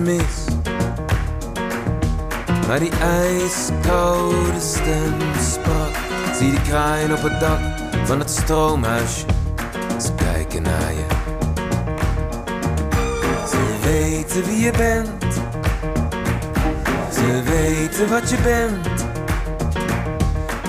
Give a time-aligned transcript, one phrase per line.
[0.00, 0.44] Mis.
[2.66, 5.14] Maar die ijskoude stem
[5.52, 5.94] sprak.
[6.38, 7.60] Zie die kraaien op het dak
[8.04, 9.26] van het stroomhuisje.
[10.00, 11.06] Ze kijken naar je.
[13.48, 15.34] Ze weten wie je bent.
[17.12, 19.04] Ze weten wat je bent.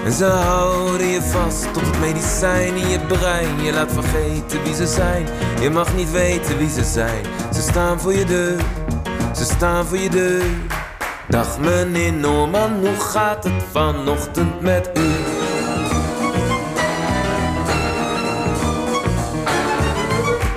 [0.06, 3.62] En ze houden je vast tot het medicijn in je brein.
[3.64, 5.26] Je laat vergeten wie ze zijn.
[5.62, 7.23] Je mag niet weten wie ze zijn.
[7.54, 8.75] Ze staan voor je deur.
[9.46, 10.44] Staan voor je deur.
[11.28, 15.12] Dag meneer Norman, hoe gaat het vanochtend met u?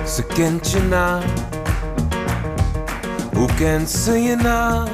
[0.07, 1.21] Ze kent je naam.
[3.33, 4.87] Hoe kent ze je naam?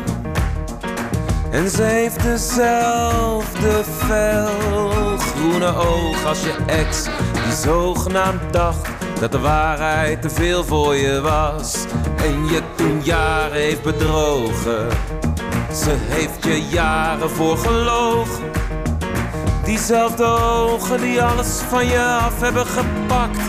[1.52, 9.40] En ze heeft dezelfde fel groene oog als je ex Die zogenaamd dacht dat de
[9.40, 11.86] waarheid te veel voor je was
[12.18, 14.88] En je toen jaren heeft bedrogen.
[15.74, 18.44] Ze heeft je jaren voor gelogen.
[19.64, 23.40] Diezelfde ogen die alles van je af hebben gepakt.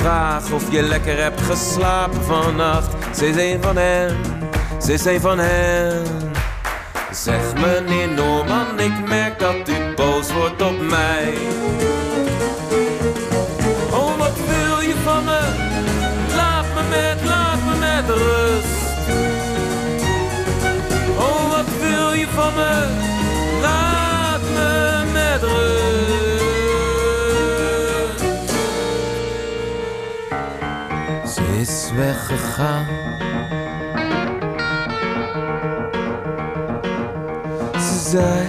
[0.00, 3.16] Vraag of je lekker hebt geslapen vannacht.
[3.16, 4.16] Ze is een van hen,
[4.82, 6.02] ze is een van hen.
[7.12, 11.34] Zeg meneer Norman, ik merk dat u boos wordt op mij.
[22.56, 22.86] Me?
[23.62, 25.74] Laat me met rust.
[31.34, 32.86] Ze is weggegaan.
[37.72, 38.48] Ze zei,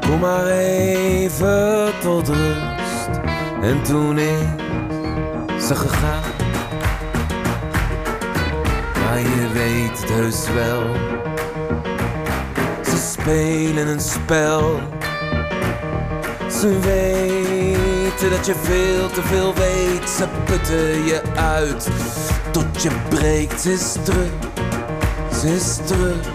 [0.00, 3.20] kom maar even tot rust.
[3.62, 4.60] En toen is
[5.66, 6.22] ze gegaan.
[9.04, 11.21] Maar je weet het heus wel.
[13.22, 14.80] Spelen een spel.
[16.50, 20.10] Ze weten dat je veel te veel weet.
[20.10, 21.88] Ze putten je uit
[22.50, 23.64] tot je breekt.
[23.64, 23.92] Is
[25.84, 26.26] terug.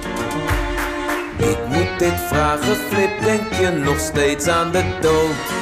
[1.38, 5.57] Ik moet dit vragen, Flip, denk je nog steeds aan de dood?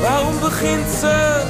[0.00, 1.42] Waarom begint ze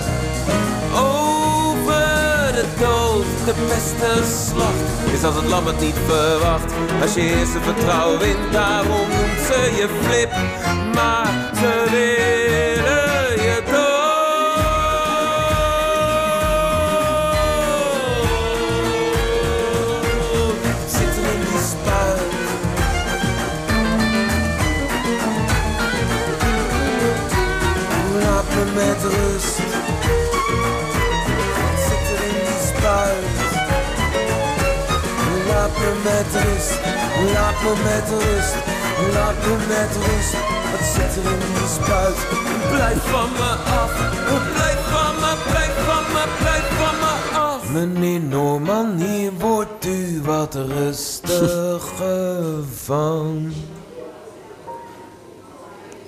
[0.94, 3.24] over de dood?
[3.44, 6.72] De beste slacht is als het lam het niet verwacht.
[7.02, 10.30] Als je eerst vertrouwen wint, daarom noemt ze je Flip.
[10.94, 12.55] Maar ze willen
[29.02, 29.42] Wat
[31.86, 33.38] zit er in die spuit?
[35.48, 36.74] Laat me met rust.
[37.34, 38.54] Laat me met rust.
[39.14, 40.34] Laat me met rust.
[40.70, 42.18] Wat zit er in die spuit?
[42.70, 43.50] Blijf van me
[43.82, 43.92] af.
[44.54, 47.60] Blijf van me, blijf van me, blijf van me af.
[47.72, 51.84] Meneer Norman, hier wordt u wat rustiger
[52.84, 53.52] van.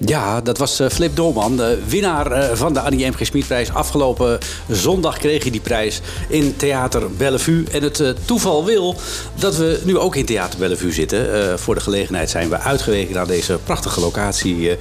[0.07, 3.13] Ja, dat was eh, Flip Dolman, de winnaar eh, van de Annie M.
[3.13, 3.71] G.
[3.73, 7.65] Afgelopen zondag kreeg hij die prijs in Theater Bellevue.
[7.73, 8.97] En het eh, toeval wil
[9.35, 11.59] dat we nu ook in Theater Bellevue zitten.
[11.59, 14.77] Voor de gelegenheid zijn we uitgeweken naar deze prachtige locatie...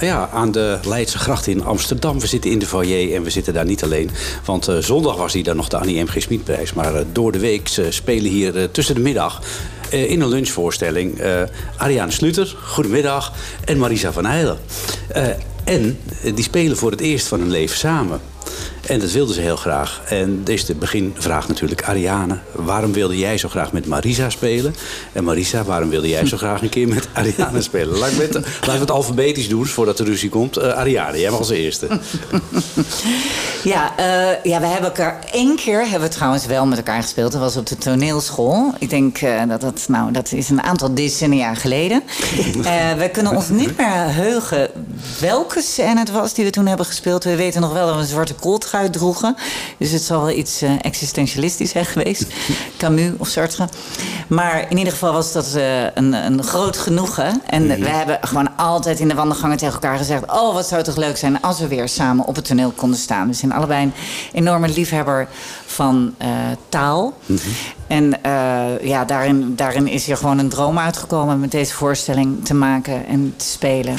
[0.00, 2.20] ja, aan de Leidse Gracht in Amsterdam.
[2.20, 4.10] We zitten in de foyer en we zitten daar niet alleen.
[4.44, 6.06] Want zondag was hier dan nog de Annie M.
[6.06, 6.74] G.
[6.74, 9.40] Maar door de week spelen hier tussen de middag...
[9.90, 11.18] eh, in een lunchvoorstelling.
[11.18, 11.42] eh
[11.76, 13.32] Ariane Sluter, goedemiddag.
[13.64, 14.58] En Marisa van Heijlen.
[15.08, 15.26] Eh,
[15.64, 15.98] En
[16.34, 18.20] die spelen voor het eerst van hun leven samen.
[18.86, 20.00] En dat wilden ze heel graag.
[20.08, 22.38] En deze de beginvraag natuurlijk, Ariane.
[22.52, 24.74] Waarom wilde jij zo graag met Marisa spelen?
[25.12, 27.98] En Marisa, waarom wilde jij zo graag een keer met Ariane spelen?
[27.98, 30.58] Laten we het, alfabetisch doen, voordat de ruzie komt.
[30.58, 31.86] Uh, Ariane, jij mag als eerste.
[33.62, 37.32] ja, uh, ja, we hebben elkaar één keer hebben we trouwens wel met elkaar gespeeld.
[37.32, 38.74] Dat was op de toneelschool.
[38.78, 42.02] Ik denk uh, dat dat, nou, dat is een aantal decennia geleden.
[42.98, 44.70] we kunnen ons niet meer heugen
[45.20, 47.24] welke scène het was die we toen hebben gespeeld.
[47.24, 49.36] We weten nog wel dat we een zwarte droegen.
[49.78, 52.26] Dus het zal wel iets uh, existentialistisch zijn geweest.
[52.78, 53.68] Camus of Sartre.
[54.28, 57.42] Maar in ieder geval was dat uh, een, een groot genoegen.
[57.46, 57.80] En mm -hmm.
[57.80, 60.22] we hebben gewoon altijd in de wandelgangen tegen elkaar gezegd...
[60.26, 62.98] oh, wat zou het toch leuk zijn als we weer samen op het toneel konden
[62.98, 63.28] staan.
[63.28, 63.92] We zijn allebei een
[64.32, 65.28] enorme liefhebber
[65.66, 66.28] van uh,
[66.68, 67.14] taal.
[67.26, 67.52] Mm -hmm.
[67.86, 68.14] En
[68.82, 71.40] ja, daarin, daarin is hier gewoon een droom uitgekomen...
[71.40, 73.96] met deze voorstelling te maken en te spelen.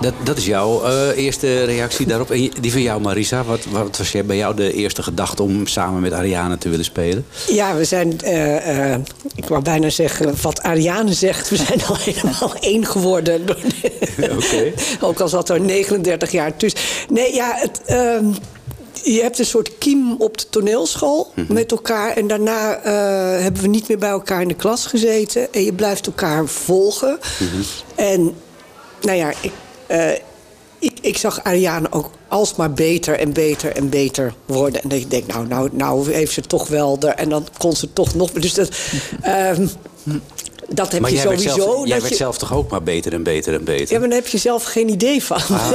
[0.00, 2.30] Dat, dat is jouw uh, eerste reactie daarop.
[2.30, 3.44] En die van jou, Marisa.
[3.44, 7.26] Wat, wat was bij jou de eerste gedachte om samen met Ariane te willen spelen?
[7.48, 8.96] Ja, we zijn, uh, uh,
[9.34, 13.42] ik wou bijna zeggen, wat Ariane zegt, we zijn al helemaal één geworden.
[14.36, 14.74] okay.
[15.00, 16.80] Ook al zat er 39 jaar tussen.
[17.08, 18.32] Nee, ja, het ehm,
[19.02, 21.54] je hebt een soort kiem op de toneelschool mm -hmm.
[21.54, 22.16] met elkaar.
[22.16, 25.52] En daarna uh, hebben we niet meer bij elkaar in de klas gezeten.
[25.52, 27.18] En je blijft elkaar volgen.
[27.38, 27.62] Mm -hmm.
[27.94, 28.34] En
[29.00, 29.52] nou ja, ik,
[29.90, 30.10] uh,
[30.78, 34.82] ik, ik, zag Ariane ook alsmaar beter en beter en beter worden.
[34.82, 36.98] En dat je denkt, nou, nou, nou heeft ze toch wel...
[37.00, 38.30] Er, en dan kon ze toch nog...
[38.30, 38.70] Dus dat...
[39.56, 39.70] Um,
[40.72, 41.44] dat heb maar je jij sowieso.
[41.44, 43.94] Werd zelf, jij dat werd je, zelf toch ook maar beter en beter en beter?
[43.94, 45.36] Ja, maar daar heb je zelf geen idee van.
[45.36, 45.72] Ah,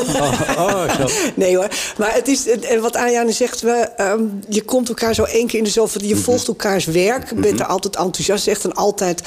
[0.58, 1.08] oh, oh, zo.
[1.36, 1.68] nee hoor.
[1.98, 5.58] Maar het is, en wat Ariane zegt, we, um, je komt elkaar zo één keer
[5.58, 6.02] in de zoveel...
[6.04, 7.42] Je volgt elkaars werk, mm -hmm.
[7.42, 8.44] bent er altijd enthousiast.
[8.44, 9.22] Zegt en altijd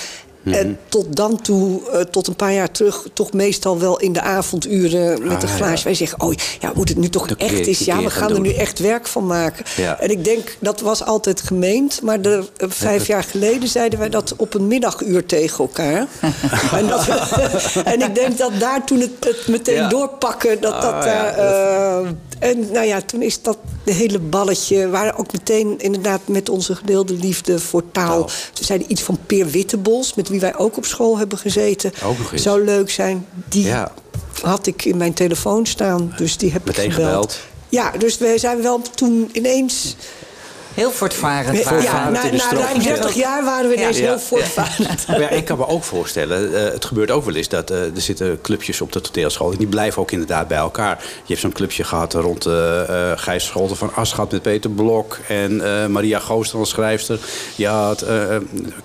[0.45, 4.21] en tot dan toe, uh, tot een paar jaar terug, toch meestal wel in de
[4.21, 5.77] avonduren met Ah, een glaasje.
[5.79, 5.83] ja.
[5.85, 7.79] Wij zeggen, oh ja, moet het nu toch echt is?
[7.79, 9.65] Ja, we gaan gaan er nu echt werk van maken.
[9.77, 10.01] Ja.
[10.01, 12.03] En ik denk, dat was altijd gemeend.
[12.03, 16.07] Maar de, uh, vijf jaar geleden zeiden wij dat op een middaguur tegen elkaar.
[16.79, 17.07] en, dat,
[17.85, 19.89] en ik denk dat daar toen het, het meteen Ja.
[19.89, 21.05] doorpakken, dat Ah, dat...
[21.05, 22.07] ja, eh, eh,
[22.39, 23.59] en nou ja, toen is dat
[23.89, 24.77] de hele balletje...
[24.79, 28.07] We waren ook meteen inderdaad met onze gedeelde liefde voor taal.
[28.25, 28.31] Taal.
[28.53, 30.15] Toen zei hij iets van Peer Wittebos...
[30.15, 31.93] met wie wij ook op school hebben gezeten.
[32.05, 32.43] Ook nog eens.
[32.43, 33.27] Zou leuk zijn.
[33.49, 33.93] Die Ja.
[34.43, 36.15] had ik in mijn telefoon staan.
[36.17, 37.11] Dus die heb Meteen ik gebeld.
[37.33, 37.39] gebeld.
[37.69, 39.97] Ja, dus we zijn wel toen ineens...
[40.79, 41.59] Heel voortvarend.
[41.83, 44.05] Ja, na, in de na stroom ruim 30 jaar waren we ineens Ja.
[44.05, 45.05] heel voortvarend.
[45.09, 47.91] Ja, ik kan me ook voorstellen, eh, het gebeurt ook wel eens dat eh, er
[48.01, 49.53] zitten clubjes op de toneelschool.
[49.53, 50.99] En die blijven ook inderdaad bij elkaar.
[51.01, 55.19] Je hebt zo'n clubje gehad rond uh, uh, Gijs Scholten van Aschat met Peter Blok.
[55.29, 57.19] En eh, Maria Gooster als schrijfster.
[57.57, 58.09] Je had uh,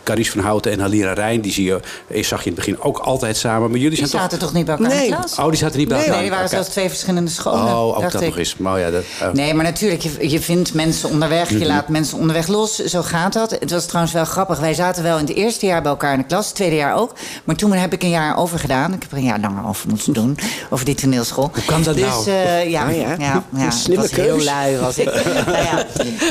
[0.03, 1.41] Carice van Houten en Halira Rijn.
[1.41, 1.79] Die zie je,
[2.23, 3.69] zag je in het begin ook altijd samen.
[3.69, 5.09] Maar jullie Die zijn zaten toch niet bij elkaar in Nee.
[5.09, 5.31] de klas?
[5.35, 5.45] toch...
[5.45, 6.21] Oh, die zaten niet bij Nee, elkaar.
[6.21, 7.63] Nee, die waren zelfs twee verschillende scholen.
[7.63, 8.27] Oh, ook dat ik.
[8.27, 8.57] nog eens.
[8.57, 9.31] Maar ja, dat, oh.
[9.31, 11.59] Nee, maar natuurlijk, je, je vindt mensen onderweg, Mhm.
[11.59, 12.75] je laat mensen onderweg los.
[12.75, 13.51] Zo gaat dat.
[13.51, 14.59] Het was trouwens wel grappig.
[14.59, 16.95] Wij zaten wel in het eerste jaar bij elkaar in de klas, het tweede jaar
[16.95, 17.13] ook.
[17.43, 18.93] Maar toen heb ik een jaar over gedaan.
[18.93, 20.37] Ik heb er een jaar langer over moeten doen,
[20.69, 21.49] over die toneelschool.
[21.53, 22.27] Hoe kan dat dus, nou?
[22.29, 23.15] eh, ja, ja,
[23.57, 25.05] ja, slimme was heel lui was ik.
[25.45, 25.85] nou ja.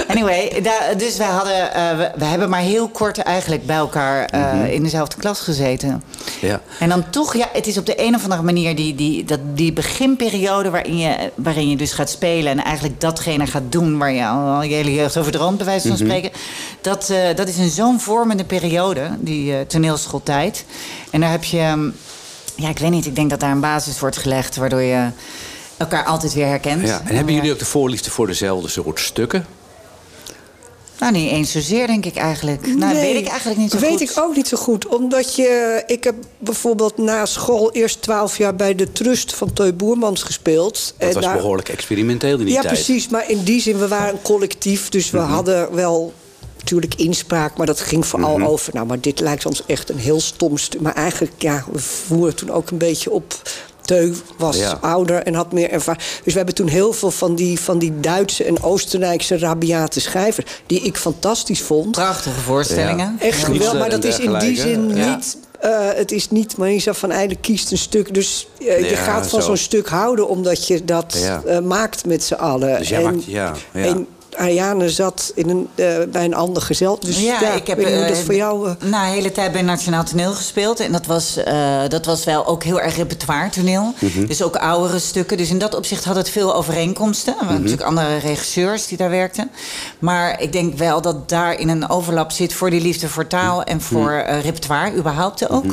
[0.08, 0.62] Anyway,
[0.96, 4.64] dus wij hadden, eh, we, we hebben maar heel kort eigenlijk bij elkaar eh, Mhm.
[4.64, 6.02] in dezelfde klas gezeten.
[6.40, 6.60] Ja.
[6.78, 9.38] En dan toch, ja, het is op de een of andere manier die, die, dat,
[9.54, 14.12] die beginperiode waarin je, waarin je dus gaat spelen en eigenlijk datgene gaat doen waar
[14.12, 16.30] je al, al je hele jeugd over droomt, bij wijze van spreken.
[16.80, 20.64] Dat, eh, dat is een zo'n vormende periode, die eh, toneelschooltijd.
[21.10, 21.94] En daar heb je, mm,
[22.56, 25.08] ja, ik weet niet, ik denk dat daar een basis wordt gelegd waardoor je
[25.76, 26.86] elkaar altijd weer herkent.
[26.86, 27.02] Ja.
[27.04, 29.46] En hebben jullie ook de voorliefde voor dezelfde soort stukken?
[31.02, 32.66] Nou, niet eens zozeer, denk ik eigenlijk.
[32.66, 34.00] Nou, Nee, weet ik eigenlijk niet zo weet goed.
[34.00, 34.86] ik ook niet zo goed.
[34.86, 35.82] Omdat je...
[35.86, 40.94] Ik heb bijvoorbeeld na school eerst twaalf jaar bij de Trust van Teu Boermans gespeeld.
[40.98, 42.72] Dat En was daar- behoorlijk experimenteel in die Ja, tijd.
[42.74, 43.08] precies.
[43.08, 44.88] Maar in die zin, we waren een collectief.
[44.88, 45.30] Dus we Mhm.
[45.30, 46.12] hadden wel
[46.58, 47.56] natuurlijk inspraak.
[47.56, 48.46] Maar dat ging vooral Mhm.
[48.46, 48.74] over...
[48.74, 50.80] Nou, maar dit lijkt ons echt een heel stom stuk.
[50.80, 53.34] Maar eigenlijk, ja, we voeren toen ook een beetje op...
[53.84, 54.78] Teu was Ja.
[54.80, 56.04] ouder en had meer ervaring.
[56.24, 60.46] Dus we hebben toen heel veel van die, van die Duitse en Oostenrijkse rabiate schrijvers...
[60.66, 61.90] die ik fantastisch vond.
[61.90, 63.16] Prachtige voorstellingen.
[63.20, 65.14] Echt geweldig, maar en dat is in die zin Ja.
[65.14, 65.36] niet...
[65.60, 68.14] eh, het is niet, Marisa van Eijden kiest een stuk.
[68.14, 69.46] Dus eh, je gaat van zo.
[69.46, 71.42] zo'n stuk houden omdat je dat Ja.
[71.46, 72.78] eh, maakt met z'n allen.
[72.78, 73.84] Dus jij maakt- ja, ja.
[73.84, 77.04] en Ariane zat in een, eh, bij een ander gezelschap.
[77.04, 78.68] Dus ja, ik heb weet niet hoe dat eh, voor jou...
[78.68, 80.80] eh, Na een hele tijd bij Nationaal Toneel gespeeld.
[80.80, 83.94] En dat was, eh, dat was wel ook heel erg repertoire toneel.
[83.98, 84.26] Mhm.
[84.26, 85.36] Dus ook oudere stukken.
[85.36, 87.32] Dus in dat opzicht had het veel overeenkomsten.
[87.32, 87.46] Er Mhm.
[87.46, 89.50] waren natuurlijk andere regisseurs die daar werkten.
[89.98, 93.62] Maar ik denk wel dat daar in een overlap zit voor die liefde voor taal
[93.62, 94.18] en voor Mhm.
[94.26, 95.64] eh, repertoire überhaupt ook.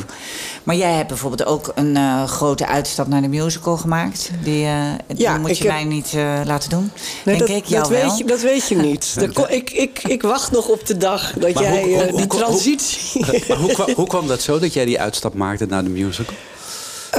[0.62, 4.30] Maar jij hebt bijvoorbeeld ook een eh, grote uitstap naar de musical gemaakt.
[4.44, 4.72] Die, eh,
[5.06, 6.90] die moet je heb- mij niet eh, laten doen.
[7.24, 8.08] Nee, denk dat, ik, jou dat, wel.
[8.08, 9.16] weet je, dat weet je niet.
[9.48, 12.26] Ik, ik, ik wacht nog op de dag dat Maar jij hoe- hoe- eh, die
[12.26, 13.20] transitie...
[13.48, 16.34] Maar hoe, kwam, hoe kwam dat zo dat jij die uitstap maakte naar de musical?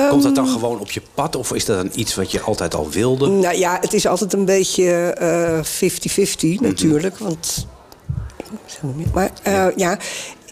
[0.09, 2.75] Komt dat dan gewoon op je pad of is dat dan iets wat je altijd
[2.75, 3.27] al wilde?
[3.27, 6.63] Nou ja, het is altijd een beetje eh, 50-50 Mhm.
[6.63, 7.17] natuurlijk.
[7.17, 7.67] Want.
[9.13, 9.97] Maar eh, ja.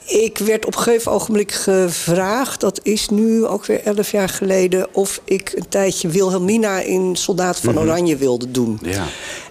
[0.06, 4.88] Ik werd op een gegeven ogenblik gevraagd, dat is nu ook weer elf jaar geleden,
[4.96, 8.80] of ik een tijdje Wilhelmina in Soldaat van Oranje wilde doen.
[8.82, 8.90] Mhm.
[8.92, 9.06] Ja.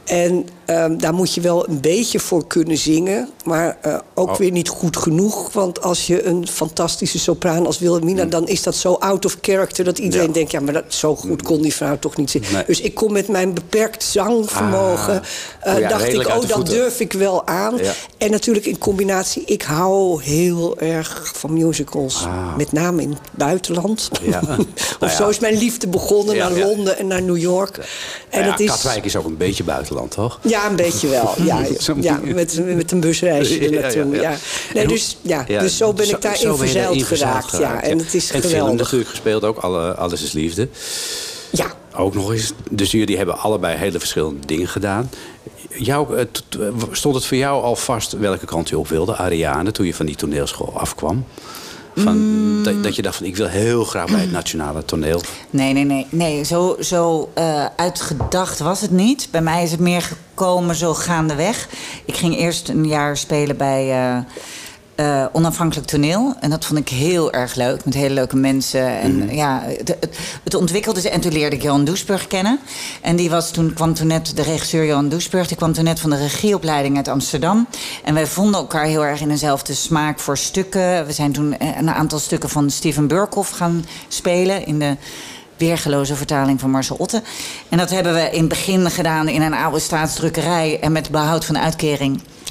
[0.04, 3.29] En ehm, daar moet je wel een beetje voor kunnen zingen.
[3.45, 4.37] Maar eh, ook Oh.
[4.37, 5.53] weer niet goed genoeg.
[5.53, 8.25] Want als je een fantastische sopraan als Wilhelmina...
[8.25, 10.33] dan is dat zo out of character dat iedereen Ja.
[10.33, 10.51] denkt...
[10.51, 12.53] ja, maar dat, zo goed kon die vrouw toch niet zingen.
[12.53, 12.65] Nee.
[12.67, 15.21] Dus ik kom met mijn beperkt zangvermogen...
[15.61, 15.71] Ah.
[15.71, 16.75] eh, Oh ja, dacht ik, oh, dat voeten.
[16.75, 17.77] durf ik wel aan.
[17.77, 17.93] Ja.
[18.19, 19.43] En natuurlijk in combinatie...
[19.45, 22.25] ik hou heel erg van musicals.
[22.25, 22.57] Ah.
[22.57, 24.09] Met name in het buitenland.
[24.23, 24.39] Ja.
[24.41, 24.47] of
[25.01, 25.17] Nou ja.
[25.17, 26.53] zo is mijn liefde begonnen naar.
[26.59, 27.77] Londen en naar New York.
[28.31, 28.67] En Nou dat is...
[28.71, 30.39] Katwijk is ook een beetje buitenland, toch?
[30.43, 31.35] Ja, een beetje wel.
[31.43, 31.65] Ja,
[32.00, 34.15] ja met, met een busreisje Ja, naartoe.
[34.15, 34.37] ja, Ja, ja.
[34.75, 37.59] Nee, dus, ja, Ja, dus zo ben ik daarin verzeild geraakt.
[37.59, 38.77] Ja, en het is en film geweldig.
[38.77, 40.69] natuurlijk gespeeld ook, alle, Alles is Liefde.
[41.50, 42.53] Ja, Ook nog eens.
[42.71, 45.11] Dus jullie hebben allebei hele verschillende dingen gedaan.
[45.71, 46.25] Jou, eh,
[46.91, 50.07] stond het voor jou al vast welke kant je op wilde, Ariane, toen je van
[50.07, 51.25] die toneelschool afkwam?
[51.99, 52.62] Van, Mm.
[52.62, 55.21] dat, dat je dacht van ik wil heel graag bij het nationale toneel.
[55.50, 56.07] Nee, nee, nee.
[56.11, 59.28] nee zo zo eh, uitgedacht was het niet.
[59.31, 61.69] Bij mij is het meer gekomen zo gaandeweg.
[62.05, 64.19] Ik ging eerst een jaar spelen bij eh,
[64.99, 66.35] eh, onafhankelijk toneel.
[66.40, 67.85] En dat vond ik heel erg leuk.
[67.85, 69.00] Met hele leuke mensen.
[69.00, 71.11] En ja, het, het, het ontwikkelde zich.
[71.11, 72.59] En toen leerde ik Johan Doesburg kennen.
[73.00, 75.47] En die was toen, kwam toen net, de regisseur Johan Doesburg...
[75.49, 77.67] die kwam toen net van de regieopleiding uit Amsterdam.
[78.05, 81.07] En wij vonden elkaar heel erg in dezelfde smaak voor stukken.
[81.07, 84.67] We zijn toen eh, een aantal stukken van Steven Burkhoff gaan spelen...
[84.67, 84.97] in de
[85.57, 87.23] weergeloze vertaling van Marcel Otte.
[87.69, 90.81] En dat hebben we in het begin gedaan in een oude staatsdrukkerij...
[90.81, 91.61] en met behoud van de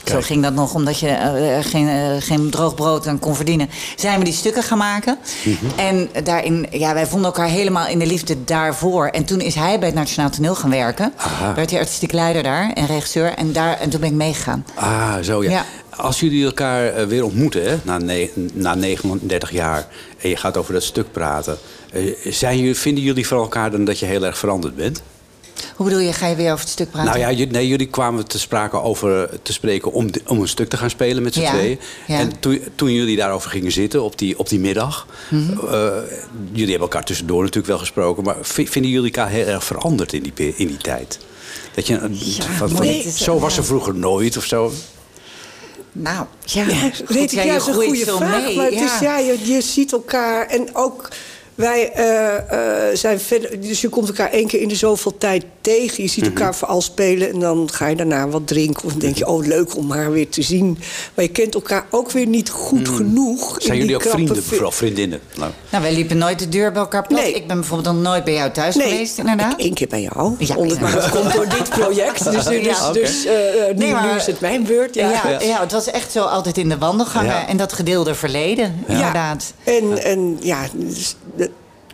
[0.06, 3.70] Zo ging dat nog, omdat je eh, geen, eh, geen droog brood aan kon verdienen.
[3.96, 5.18] Zijn we die stukken gaan maken.
[5.75, 9.08] En daarin, ja, wij vonden elkaar helemaal in de liefde daarvoor.
[9.08, 11.13] En toen is hij bij het Nationaal Toneel gaan werken.
[11.16, 11.54] Aha.
[11.54, 13.34] Werd hij artistiek leider daar en regisseur.
[13.34, 14.66] En, daar, en toen ben ik meegegaan.
[14.74, 15.50] Ah, zo ja.
[15.50, 15.66] Ja.
[15.89, 17.98] Als jullie elkaar eh, weer ontmoeten, hè, na,
[18.54, 19.88] na 39 jaar,
[20.22, 21.58] en je gaat over dat stuk praten,
[21.92, 25.01] eh, zijn jullie, vinden jullie van elkaar dan dat je heel erg veranderd bent?
[25.77, 27.19] Hoe bedoel je, ga je weer over het stuk praten?
[27.22, 30.69] Nou ja, nee, jullie kwamen te, sprake over, te spreken om, de- om een stuk
[30.69, 31.79] te gaan spelen met z'n Ja, tweeën.
[32.07, 32.19] ja.
[32.19, 35.51] En toen, toen jullie daarover gingen zitten op die, op die middag, Mhm.
[35.51, 35.88] eh,
[36.51, 40.13] jullie hebben elkaar tussendoor natuurlijk wel gesproken, maar vi- vinden jullie elkaar heel erg veranderd
[40.13, 41.19] in die, in die tijd?
[41.75, 42.00] Dat je,
[42.57, 44.72] van, van, nee, het is- zo was er vroeger nooit of zo.
[45.91, 46.63] Nou, ja.
[46.67, 48.43] ja goed, weet ik juist een goede vraag.
[48.46, 48.93] mee, maar het ja.
[48.96, 51.07] is, ja, je, je ziet elkaar en ook...
[51.58, 52.36] Wij eh,
[52.90, 56.04] eh, zijn verder, dus je komt elkaar één keer in de zoveel tijd tegen.
[56.04, 56.34] Je ziet Mhm.
[56.34, 58.84] elkaar vooral spelen en dan ga je daarna wat drinken.
[58.84, 60.78] Of dan denk je, oh leuk om haar weer te zien.
[61.14, 63.52] Maar je kent elkaar ook weer niet goed genoeg.
[63.52, 63.62] Mhm.
[63.62, 65.20] Zijn die jullie ook vrienden, vooral vriendinnen?
[65.36, 67.20] Nou, Nou, wij liepen nooit de deur bij elkaar plat.
[67.22, 67.34] Nee.
[67.34, 69.52] Ik ben bijvoorbeeld nog nooit bij jou thuis Nee, geweest, inderdaad.
[69.52, 70.36] ik één keer bij jou.
[70.40, 72.24] Ja, Onder- maar dat komt door dit project.
[72.32, 73.34] Dus, dus, Ja, dus eh,
[73.68, 74.96] nu, Nee, maar- nu is het mijn beurt.
[74.96, 75.10] Ja.
[75.12, 75.60] Ja, ja.
[75.60, 77.32] het was echt zo altijd in de wandelgangen.
[77.34, 77.48] Ja.
[77.48, 79.54] En dat gedeelde verleden, inderdaad.
[79.64, 81.16] En, en ja, dus,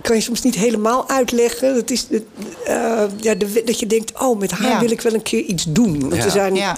[0.04, 1.76] kan je soms niet helemaal uitleggen.
[1.76, 2.24] Dat is de,
[2.66, 4.80] eh, ja, de, dat je denkt, oh, met haar Ja.
[4.80, 6.00] wil ik wel een keer iets doen.
[6.00, 6.24] Want Ja.
[6.24, 6.76] er zijn, Ja.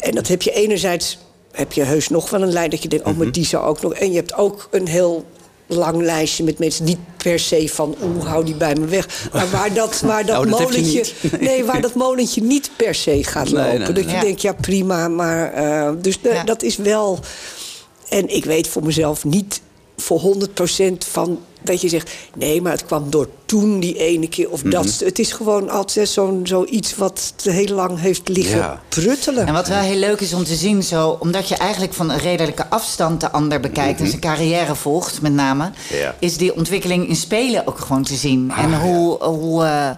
[0.00, 1.18] En dat heb je enerzijds,
[1.52, 3.80] heb je heus nog wel een lijn dat je denkt, oh, maar die zou ook
[3.82, 3.94] nog.
[3.94, 5.24] En je hebt ook een heel
[5.66, 9.28] lang lijstje met mensen niet per se van oeh, hou die bij me weg.
[9.32, 11.04] Maar waar dat, waar dat, Oh, dat molentje.
[11.20, 11.40] niet.
[11.40, 13.68] Nee, waar dat molentje niet per se gaat lopen.
[13.68, 13.92] nee, nee.
[13.92, 14.20] Dat je Ja.
[14.20, 15.52] denkt, ja, prima, maar.
[15.52, 16.44] eh, dus de- Ja.
[16.44, 17.18] dat is wel.
[18.08, 19.60] En ik weet voor mezelf niet
[19.96, 22.10] voor 100% van dat je zegt...
[22.36, 24.84] nee, maar het kwam door toen die ene keer of dat.
[24.84, 25.04] Mhm.
[25.04, 28.80] Het is gewoon altijd zo'n zoiets wat heel lang heeft liggen Ja.
[28.88, 29.46] pruttelen.
[29.46, 32.18] En wat wel heel leuk is om te zien, zo, omdat je eigenlijk van een
[32.18, 36.14] redelijke afstand de ander bekijkt en zijn carrière volgt, met name, Ja.
[36.18, 38.52] is die ontwikkeling in spelen ook gewoon te zien.
[38.56, 39.90] en hoe, hoe, eh,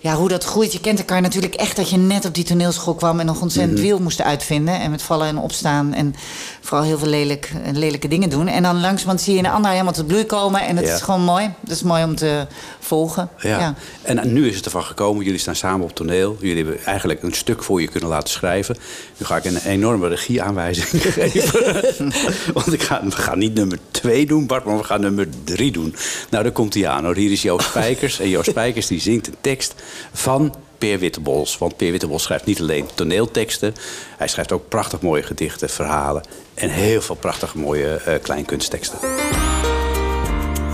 [0.00, 0.72] ja, hoe dat groeit.
[0.72, 3.20] Je kent elkaar natuurlijk echt dat je net op die toneelschool kwam...
[3.20, 3.86] en nog ontzettend Mhm.
[3.86, 4.80] wiel moest uitvinden.
[4.80, 6.14] En met vallen en opstaan en
[6.60, 8.46] vooral heel veel lelijk, lelijke dingen doen.
[8.48, 10.66] En dan langzamerhand zie je een ander helemaal tot bloei komen.
[10.66, 10.94] En het Ja.
[10.94, 11.50] is gewoon mooi.
[11.60, 12.46] Dat is mooi om te
[12.80, 12.93] volgen.
[13.38, 13.74] Ja.
[14.02, 15.24] En nu is het ervan gekomen.
[15.24, 16.36] Jullie staan samen op toneel.
[16.40, 18.76] Jullie hebben eigenlijk een stuk voor je kunnen laten schrijven.
[19.16, 21.82] Nu ga ik een enorme regieaanwijzing geven.
[22.54, 25.72] Want ik ga, we gaan niet nummer twee doen, Bart, maar we gaan nummer drie
[25.72, 25.94] doen.
[26.30, 27.04] Nou, daar komt hij aan.
[27.04, 27.16] Hoor.
[27.16, 28.20] Hier is Joost Spijkers.
[28.20, 29.74] En Joost Spijkers die zingt een tekst
[30.12, 31.58] van Peer Wittebols.
[31.58, 33.74] Want Peer Wittebols schrijft niet alleen toneelteksten.
[34.16, 36.22] Hij schrijft ook prachtig mooie gedichten, verhalen.
[36.54, 38.98] En heel veel prachtig mooie eh kleinkunstteksten.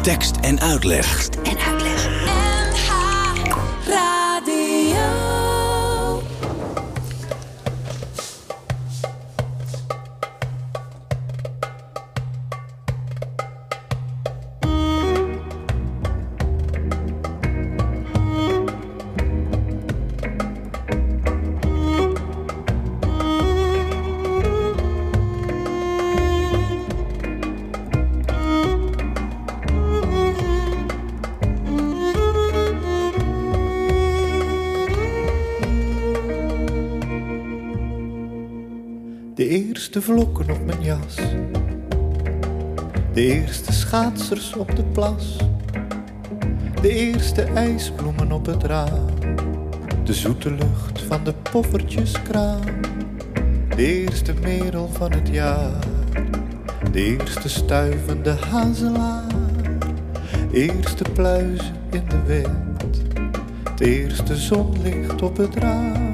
[0.02, 1.28] Tekst en uitleg.
[1.42, 1.79] En uitleg.
[40.00, 41.14] Eerste vlokken op mijn jas.
[43.12, 45.36] De eerste schaatsers op de plas.
[46.80, 49.06] De eerste ijsbloemen op het raam.
[50.04, 52.60] De zoete lucht van de poffertjeskraam.
[53.76, 55.84] De eerste merel van het jaar.
[56.92, 59.32] De eerste stuivende hazelaar.
[60.52, 63.02] Eerste pluizen in de wind.
[63.70, 66.09] Het eerste zonlicht op het raam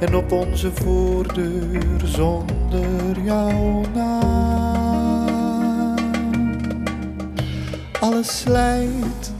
[0.00, 4.72] en op onze voordeur zonder jouw naam.
[8.00, 9.32] Alles slijt,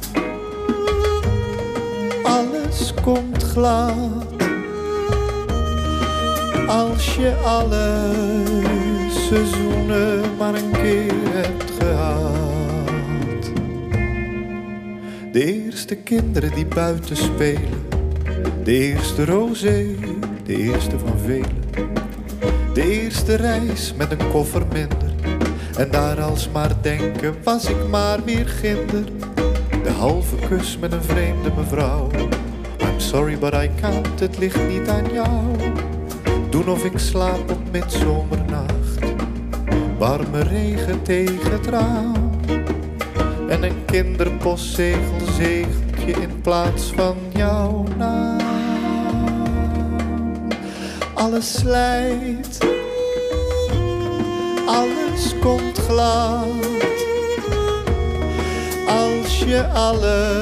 [2.23, 4.31] alles komt glad.
[6.67, 8.11] Als je alle
[9.09, 12.33] seizoenen maar een keer hebt gehad.
[15.33, 17.87] De eerste kinderen die buiten spelen.
[18.65, 19.87] De eerste rosé,
[20.45, 21.61] de eerste van velen.
[22.75, 25.13] De eerste reis met een koffer minder.
[25.77, 29.05] En daar alsmaar denken, was ik maar weer ginder.
[29.83, 32.11] De halve kus met een vreemde mevrouw.
[32.81, 35.57] I'm sorry but I can't, het ligt niet aan jou.
[36.51, 38.99] Doen of ik slaap op midzomernacht.
[39.99, 42.31] Warme regen tegen het raam.
[43.49, 48.22] En een kinderpostzegel zegeltje in plaats van jouw naam.
[51.33, 52.59] Alles slijt,
[54.67, 56.47] alles komt glad.
[58.87, 60.41] Als je alle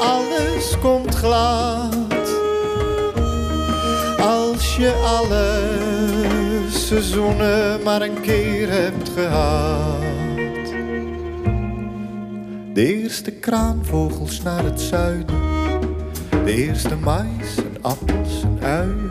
[0.00, 1.96] alles komt glad.
[4.20, 5.60] Als je alle
[6.70, 10.00] seizoenen maar een keer hebt gehad.
[12.74, 15.40] De eerste kraanvogels naar het zuiden.
[16.44, 19.10] De eerste mais en appels en uien.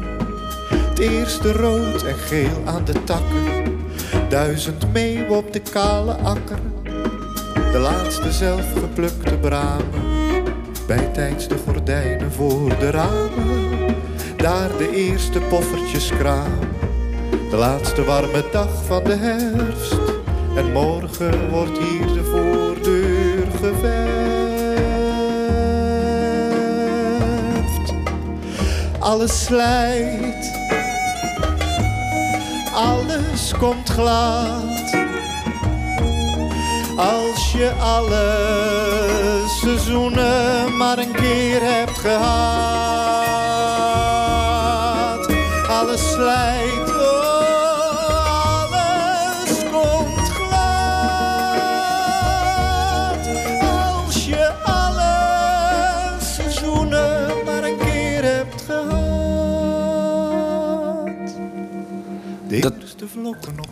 [0.69, 3.45] Het eerste rood en geel aan de takken.
[4.29, 6.59] Duizend meeuwen op de kale akker.
[7.71, 10.43] De laatste zelfgeplukte bramen.
[10.87, 13.95] Bijtijds de gordijnen voor de ramen.
[14.37, 16.59] Daar de eerste poffertjeskraam.
[17.49, 19.97] De laatste warme dag van de herfst.
[20.55, 23.88] En morgen wordt hier de voordeur geverfd.
[28.99, 30.55] Alles slijt.
[32.73, 34.95] Alles komt glad.
[36.97, 38.36] Als je alle
[39.62, 42.88] seizoenen maar een keer hebt gehad.
[45.69, 46.76] Alles slijt,
[63.33, 63.66] Dat- eerste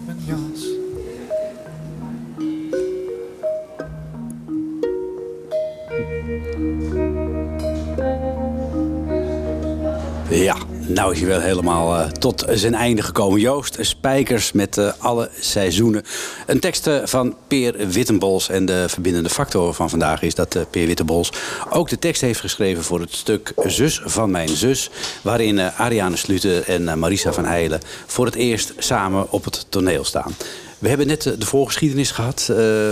[10.96, 13.40] Nou is hij wel helemaal uh, tot zijn einde gekomen.
[13.40, 16.04] Joost Spijkers met uh, alle seizoenen.
[16.46, 18.50] Een tekst uh, van Peer Wittenbols.
[18.50, 21.32] En de verbindende factor van vandaag is dat Peer Wittenbols
[21.70, 24.90] ook de tekst heeft geschreven voor het stuk Zus van mijn zus.
[25.22, 30.36] Waarin Ariane Sluter en Marisa van Heilen voor het eerst samen op het toneel staan.
[30.80, 32.52] We hebben net de voorgeschiedenis gehad,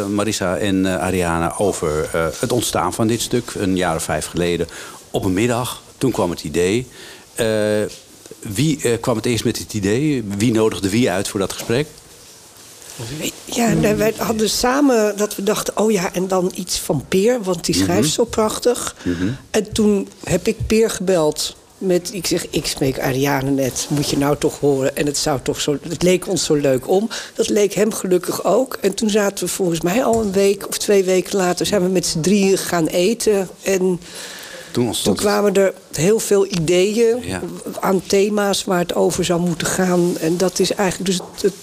[0.10, 3.54] Marisa en Ariane, over het ontstaan van dit stuk.
[3.56, 4.68] Een jaar of vijf geleden
[5.12, 5.82] op een middag.
[5.98, 6.88] Toen kwam het idee.
[7.40, 7.90] Uh,
[8.40, 10.24] wie uh, kwam het eerst met het idee?
[10.38, 11.88] Wie nodigde wie uit voor dat gesprek?
[13.46, 15.78] Ja, wij hadden samen dat we dachten...
[15.78, 18.14] oh ja, en dan iets van Peer, want die schrijft mm -hmm.
[18.14, 18.96] zo prachtig.
[19.04, 19.38] Mm -hmm.
[19.52, 22.14] En toen heb ik Peer gebeld met...
[22.14, 24.96] ik zeg, ik spreek Ariane net, moet je nou toch horen.
[24.96, 27.10] En het, zou toch zo, het leek ons zo leuk om.
[27.34, 28.78] Dat leek hem gelukkig ook.
[28.82, 31.66] En toen zaten we volgens mij al een week of twee weken later...
[31.66, 34.00] zijn we met z'n drieën gaan eten en...
[34.74, 37.42] Toen, Toen kwamen er heel veel ideeën ja.
[37.80, 40.18] aan thema's waar het over zou moeten gaan.
[40.18, 41.10] En dat is eigenlijk.
[41.10, 41.54] Dus het, het,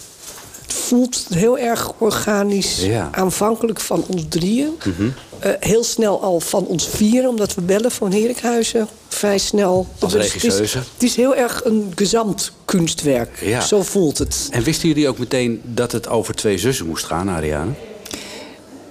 [0.67, 2.81] voelt heel erg organisch.
[2.83, 3.09] Ja.
[3.13, 4.71] Aanvankelijk van ons drieën.
[4.85, 5.15] Mm -hmm.
[5.45, 8.89] uh, heel snel al van ons vieren, omdat we bellen van Herikhuizen.
[9.09, 9.87] Vrij snel.
[9.99, 13.41] Als dus het, is, het is heel erg een gezamtkunstwerk.
[13.41, 13.61] Ja.
[13.61, 14.49] Zo voelt het.
[14.51, 17.73] En wisten jullie ook meteen dat het over twee zussen moest gaan, Ariane?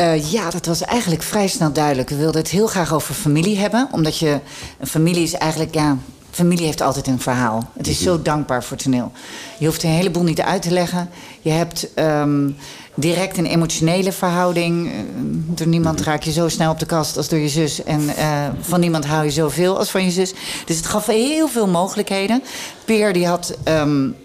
[0.02, 2.10] Uh, ja, dat was eigenlijk vrij snel duidelijk.
[2.10, 3.88] We wilden het heel graag over familie hebben.
[3.92, 4.40] Omdat je...
[4.80, 5.74] Een familie is eigenlijk...
[5.74, 5.98] Ja,
[6.32, 7.70] familie heeft altijd een verhaal.
[7.78, 9.12] Het is zo dankbaar voor toneel.
[9.58, 11.10] Je hoeft een heleboel niet uit te leggen.
[11.42, 12.56] Je hebt um,
[12.96, 14.92] direct een emotionele verhouding.
[15.46, 17.84] Door niemand raak je zo snel op de kast als door je zus.
[17.84, 20.34] En uh, van niemand hou je zoveel als van je zus.
[20.66, 22.44] Dus het gaf heel veel mogelijkheden.
[22.86, 23.58] Peer die had...
[23.68, 24.16] Um,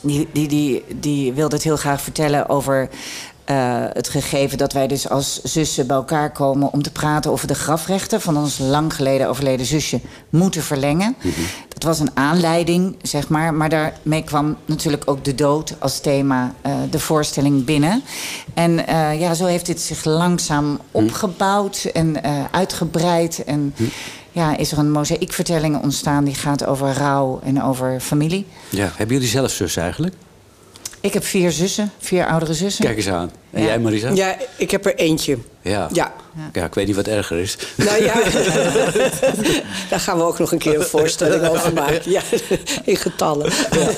[0.00, 2.88] die, die, die, die wilde het heel graag vertellen over
[3.50, 7.46] uh, het gegeven dat wij dus als zussen bij elkaar komen om te praten over
[7.46, 11.14] de grafrechten van ons lang geleden overleden zusje moeten verlengen.
[11.22, 11.44] Mm -hmm.
[11.68, 16.54] Dat was een aanleiding, zeg maar, maar daarmee kwam natuurlijk ook de dood als thema
[16.66, 18.02] uh, de voorstelling binnen.
[18.54, 22.16] En uh, ja, zo heeft dit zich langzaam opgebouwd en
[22.50, 23.44] uitgebreid.
[23.44, 23.90] En mm -hmm.
[24.32, 28.46] ja, is er een mozaïekvertelling ontstaan die gaat over rouw en over familie.
[28.70, 30.14] Ja, hebben jullie zelf zus eigenlijk?
[31.04, 32.84] Ik heb vier zussen, vier oudere zussen.
[32.84, 33.30] Kijk eens aan.
[33.50, 33.66] En ja.
[33.66, 34.10] jij, Marisa?
[34.10, 35.38] Ja, ik heb er eentje.
[35.62, 35.88] Ja.
[35.92, 36.12] ja.
[36.52, 37.56] Ja, ik weet niet wat erger is.
[37.76, 38.14] Nou ja,
[39.90, 42.10] daar gaan we ook nog een keer een voorstelling over maken.
[42.10, 42.22] Ja,
[42.84, 43.52] in getallen.
[43.70, 43.90] Ja,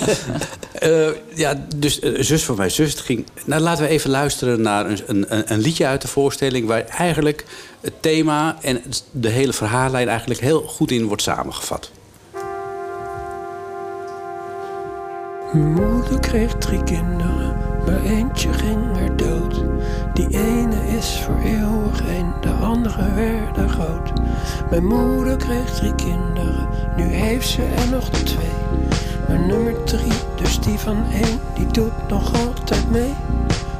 [0.88, 3.26] uh, ja dus uh, zus van mijn zus ging...
[3.44, 6.66] Nou, laten we even luisteren naar een, een, een liedje uit de voorstelling...
[6.66, 7.44] waar eigenlijk
[7.80, 11.90] het thema en de hele verhaallijn eigenlijk heel goed in wordt samengevat.
[15.52, 17.56] Moeder kreeg drie kinderen,
[17.86, 19.64] maar eentje ging er dood.
[20.14, 24.12] Die ene is voor eeuwig een, de andere werd groot.
[24.70, 28.54] Mijn moeder kreeg drie kinderen, nu heeft ze er nog twee.
[29.28, 33.14] Maar nummer drie, dus die van één, die doet nog altijd mee.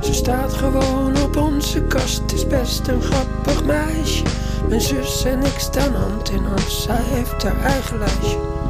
[0.00, 4.24] Ze staat gewoon op onze kast, is best een grappig meisje.
[4.68, 8.65] Mijn zus en ik staan hand in hand, zij heeft haar eigen lijstje.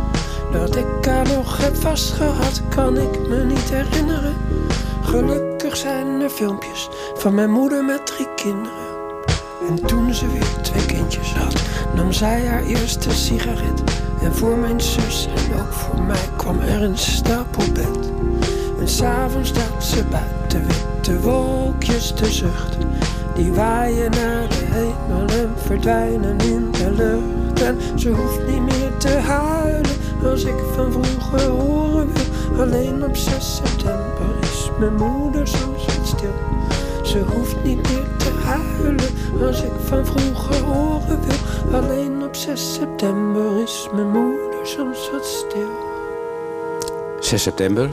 [0.53, 4.35] Dat ik haar nog heb vastgehad, kan ik me niet herinneren.
[5.03, 8.87] Gelukkig zijn er filmpjes van mijn moeder met drie kinderen.
[9.69, 11.63] En toen ze weer twee kindjes had,
[11.95, 13.83] nam zij haar eerste sigaret.
[14.23, 18.11] En voor mijn zus en ook voor mij kwam er een stapelbed.
[18.81, 22.91] En s'avonds staat ze buiten witte wolkjes te zuchten.
[23.35, 27.63] Die waaien naar de hemel en verdwijnen in de lucht.
[27.63, 32.61] En ze hoeft niet meer te huilen als ik van vroeger horen wil.
[32.61, 36.35] Alleen op 6 september is mijn moeder soms wat stil.
[37.05, 39.05] Ze hoeft niet meer te huilen
[39.47, 41.79] als ik van vroeger horen wil.
[41.81, 45.71] Alleen op 6 september is mijn moeder soms wat stil.
[47.21, 47.89] 6 september,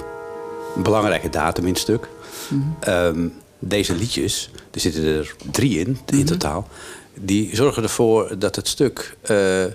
[0.75, 2.07] een belangrijke datum in het stuk.
[2.47, 2.93] Mm -hmm.
[2.93, 6.25] um, deze liedjes, er zitten er drie in, in mm -hmm.
[6.25, 6.67] totaal.
[7.13, 9.17] Die zorgen ervoor dat het stuk.
[9.31, 9.65] Uh,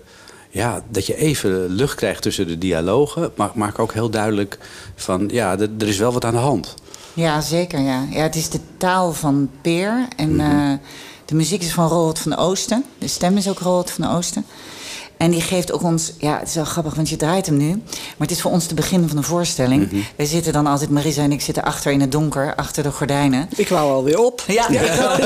[0.48, 3.30] ja, dat je even lucht krijgt tussen de dialogen.
[3.36, 4.58] Maar maak ook heel duidelijk
[4.94, 6.74] van ja, er is wel wat aan de hand.
[7.14, 7.80] Ja, zeker.
[7.80, 8.06] Ja.
[8.10, 10.08] Ja, het is de taal van Peer.
[10.16, 10.70] En mm -hmm.
[10.70, 10.78] uh,
[11.24, 12.84] de muziek is van Roald van Oosten.
[12.98, 14.44] De stem is ook Roald van Oosten.
[15.18, 16.12] En die geeft ook ons...
[16.18, 17.68] Ja, het is wel grappig, want je draait hem nu.
[17.90, 19.82] Maar het is voor ons de begin van een voorstelling.
[19.82, 20.04] Mm -hmm.
[20.16, 20.90] Wij zitten dan altijd...
[20.90, 23.48] Marisa en ik zitten achter in het donker, achter de gordijnen.
[23.56, 24.42] Ik wou alweer op.
[24.46, 25.16] Ja, ja.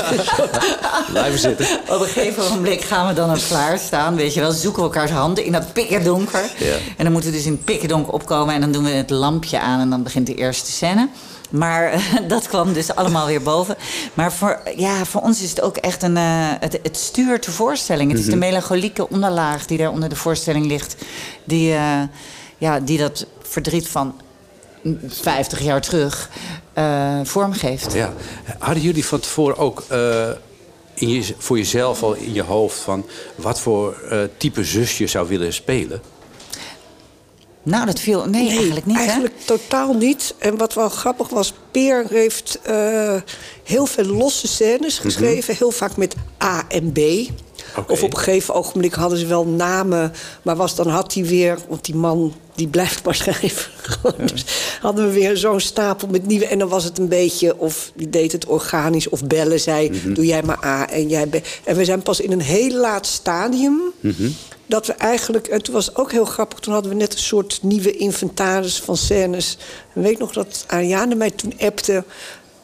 [1.12, 1.66] Blijven zitten.
[1.88, 4.14] Op een gegeven moment gaan we dan ook klaarstaan.
[4.14, 6.50] Weet je wel, zoeken elkaars handen in dat pikkerdonker.
[6.58, 6.74] Ja.
[6.96, 8.54] En dan moeten we dus in het pikkerdonker opkomen.
[8.54, 11.08] En dan doen we het lampje aan en dan begint de eerste scène.
[11.52, 13.76] Maar uh, dat kwam dus allemaal weer boven.
[14.14, 16.16] Maar voor, ja, voor ons is het ook echt een...
[16.16, 18.10] Uh, het, het stuurt de voorstelling.
[18.10, 18.34] Het mm -hmm.
[18.34, 20.96] is de melancholieke onderlaag die daar onder de voorstelling ligt.
[21.44, 22.02] Die, uh,
[22.58, 24.14] ja, die dat verdriet van
[25.06, 26.30] 50 jaar terug
[26.78, 27.92] uh, vormgeeft.
[27.92, 28.12] Ja.
[28.58, 29.84] Hadden jullie van tevoren ook
[30.94, 33.96] in je, voor jezelf al in je hoofd van wat voor
[34.36, 36.02] type zus je zou willen spelen?
[37.62, 38.24] Nou, dat viel.
[38.28, 38.96] Nee, nee eigenlijk niet.
[38.96, 40.34] Eigenlijk totaal niet.
[40.38, 43.14] En wat wel grappig was, Peer heeft uh,
[43.64, 45.06] heel veel losse scènes mhm.
[45.06, 45.34] geschreven.
[45.34, 45.56] Mm -hmm.
[45.56, 46.98] Heel vaak met A en B.
[46.98, 47.84] Okay.
[47.88, 50.12] Of op een gegeven ogenblik hadden ze wel namen.
[50.42, 53.70] Maar was, dan had hij weer, want die man die blijft maar schrijven.
[54.32, 54.44] dus
[54.80, 56.46] hadden we weer zo'n stapel met nieuwe.
[56.46, 59.98] En dan was het een beetje, of die deed het organisch, of bellen zei: mm
[59.98, 60.14] -hmm.
[60.14, 61.34] Doe jij maar A en jij B.
[61.64, 63.80] En we zijn pas in een heel laat stadium.
[64.00, 64.34] Mm -hmm.
[64.66, 67.18] Dat we eigenlijk, en toen was het ook heel grappig, toen hadden we net een
[67.18, 69.58] soort nieuwe inventaris van scènes.
[69.94, 72.04] En weet nog dat Ariane mij toen appte.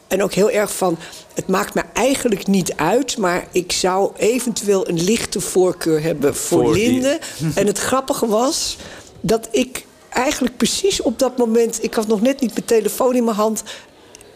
[0.07, 0.97] En ook heel erg van,
[1.33, 3.17] het maakt me eigenlijk niet uit...
[3.17, 7.19] maar ik zou eventueel een lichte voorkeur hebben voor, voor Linde.
[7.55, 8.77] En het grappige was
[9.21, 11.83] dat ik eigenlijk precies op dat moment...
[11.83, 13.63] ik had nog net niet mijn telefoon in mijn hand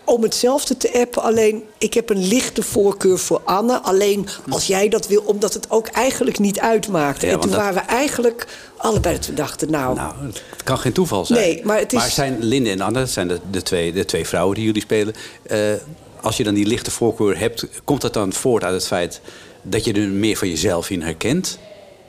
[0.05, 1.21] om hetzelfde te appen.
[1.21, 3.81] Alleen, ik heb een lichte voorkeur voor Anne.
[3.81, 7.21] Alleen als jij dat wil, omdat het ook eigenlijk niet uitmaakt.
[7.21, 9.95] Ja, en toen waren we eigenlijk allebei dat we dachten, nou...
[9.95, 10.13] nou...
[10.49, 11.39] Het kan geen toeval zijn.
[11.39, 11.99] Nee, maar het is...
[11.99, 14.81] Maar zijn Linde en Anne, dat zijn de, de, twee, de twee vrouwen die jullie
[14.81, 15.13] spelen...
[15.51, 15.73] Uh,
[16.21, 19.21] als je dan die lichte voorkeur hebt, komt dat dan voort uit het feit...
[19.61, 21.59] dat je er meer van jezelf in herkent?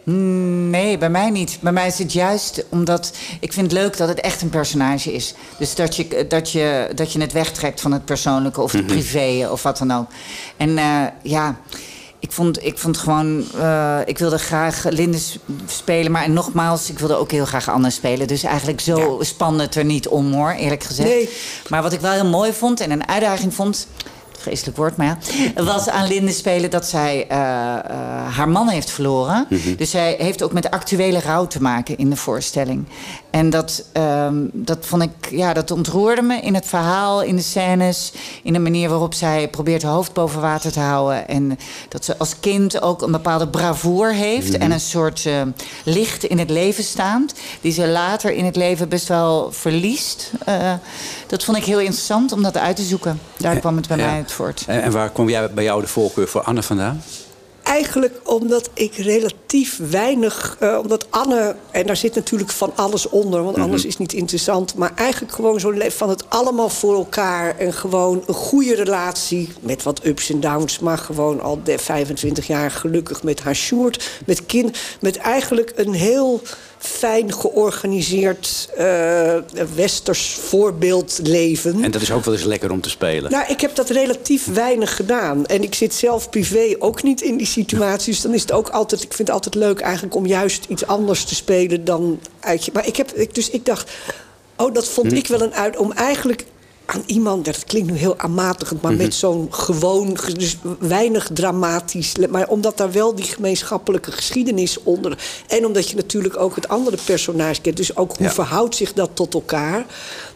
[0.05, 1.59] Nee, bij mij niet.
[1.61, 5.13] Bij mij is het juist omdat ik vind het leuk dat het echt een personage
[5.13, 5.35] is.
[5.59, 8.91] Dus dat je, dat je, dat je het wegtrekt van het persoonlijke of het -hmm.
[8.91, 10.07] privé of wat dan ook.
[10.57, 11.57] En uh, ja,
[12.19, 15.19] ik vond, ik vond gewoon, uh, ik wilde graag Linde
[15.67, 16.13] spelen.
[16.13, 18.27] Maar en nogmaals, ik wilde ook heel graag Anne spelen.
[18.27, 19.25] Dus eigenlijk zo ja.
[19.25, 21.09] spannend het er niet om hoor, eerlijk gezegd.
[21.09, 21.29] Nee.
[21.69, 23.87] Maar wat ik wel heel mooi vond en een uitdaging vond
[24.45, 25.19] vreselijk woord, maar
[25.55, 29.47] ja, was aan Linde spelen dat zij uh, uh, haar man heeft verloren.
[29.49, 29.77] Mm -hmm.
[29.77, 32.87] Dus zij heeft ook met actuele rouw te maken in de voorstelling.
[33.31, 37.43] En dat, um, dat vond ik, ja, dat ontroerde me in het verhaal, in de
[37.43, 41.29] scènes, in de manier waarop zij probeert haar hoofd boven water te houden.
[41.29, 44.63] En dat ze als kind ook een bepaalde bravoer heeft mm -hmm.
[44.63, 45.43] en een soort uh,
[45.85, 50.31] licht in het leven staat, die ze later in het leven best wel verliest.
[51.27, 53.21] dat vond ik heel interessant om dat uit te zoeken.
[53.37, 54.07] Daar kwam het bij ja.
[54.07, 54.33] mij uit
[54.67, 57.03] En, en waar kom jij bij jou de voorkeur voor Anne vandaan?
[57.65, 60.57] Eigenlijk omdat ik relatief weinig...
[60.63, 61.57] Uh, omdat Anne...
[61.71, 63.89] En daar zit natuurlijk van alles onder, want anders mm -hmm.
[63.89, 64.75] is niet interessant.
[64.75, 67.59] Maar eigenlijk gewoon zo'n van het allemaal voor elkaar.
[67.59, 69.49] En gewoon een goede relatie.
[69.61, 70.79] Met wat ups en downs.
[70.79, 74.11] Maar gewoon al 25 jaar gelukkig met haar Sjoerd.
[74.27, 74.79] Met kind.
[75.01, 76.43] Met eigenlijk een heel
[76.85, 79.35] fijn georganiseerd uh,
[79.75, 81.85] westers voorbeeld leven.
[81.85, 83.31] En dat is ook wel eens lekker om te spelen.
[83.31, 85.47] Nou, ik heb dat relatief weinig gedaan.
[85.47, 88.13] En ik zit zelf privé ook niet in die situatie.
[88.13, 89.03] Dus dan is het ook altijd...
[89.03, 92.71] Ik vind het altijd leuk eigenlijk om juist iets anders te spelen dan uit je...
[92.75, 93.33] Maar ik heb...
[93.33, 93.91] Dus ik dacht...
[94.57, 95.17] Oh, dat vond hm.
[95.17, 95.77] ik wel een uit...
[95.77, 96.45] Om eigenlijk
[96.87, 98.83] aan iemand, dat klinkt nu heel aanmatigend...
[98.83, 99.07] maar mm -hmm.
[99.07, 102.15] met zo'n gewoon, dus weinig dramatisch...
[102.31, 105.19] maar omdat daar wel die gemeenschappelijke geschiedenis onder...
[105.47, 107.77] en omdat je natuurlijk ook het andere personage kent...
[107.77, 108.33] dus ook hoe ja.
[108.33, 109.87] verhoudt zich dat tot elkaar...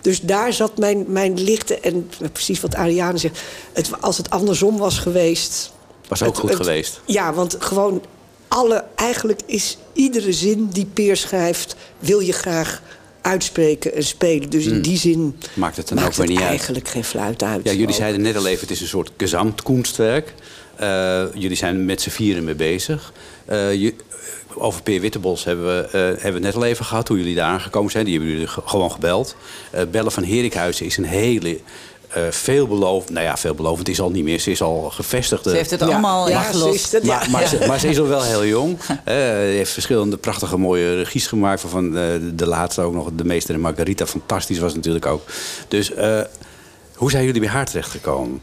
[0.01, 1.81] Dus daar zat mijn, mijn lichte...
[1.81, 3.41] en precies wat Ariane zegt...
[3.73, 5.73] Het, als het andersom was geweest...
[6.09, 7.01] Was ook het, goed het, geweest.
[7.05, 8.03] Ja, want gewoon
[8.49, 8.85] alle...
[8.94, 11.77] eigenlijk is iedere zin die Peer schrijft...
[11.99, 12.83] wil je graag
[13.21, 14.51] uitspreken en spelen.
[14.51, 14.83] Dus in Hmm.
[14.83, 16.49] die zin Maakt het dan maakt ook weer niet uit.
[16.49, 17.64] eigenlijk geen fluit uit.
[17.64, 17.92] Ja, jullie Ook.
[17.94, 20.35] zeiden net al even, het is een soort gezamtkunstwerk.
[20.81, 23.12] Uh, jullie zijn met z'n vieren mee bezig.
[23.51, 23.94] Uh, je,
[24.55, 27.35] over Peer Wittebos hebben we, uh, hebben we het net al even gehad, hoe jullie
[27.35, 28.05] daar aangekomen zijn.
[28.05, 29.37] Die hebben jullie ge- gewoon gebeld.
[29.90, 31.59] Bellen van Herikhuizen is een hele
[32.16, 33.11] uh, veelbelovend...
[33.11, 34.38] Nou ja, veelbelovend is al niet meer.
[34.38, 35.51] Ze is al gevestigde...
[35.51, 37.03] Ze heeft het allemaal Ja, ingelost.
[37.03, 38.79] Maar, maar, ze, maar ze is al wel heel jong.
[39.09, 41.61] Uh, heeft verschillende prachtige mooie regies gemaakt.
[41.61, 44.07] Van uh, de laatste ook nog, de meester en Margarita.
[44.07, 45.23] Fantastisch was natuurlijk ook.
[45.68, 46.21] Dus uh,
[46.94, 48.40] hoe zijn jullie bij haar terechtgekomen?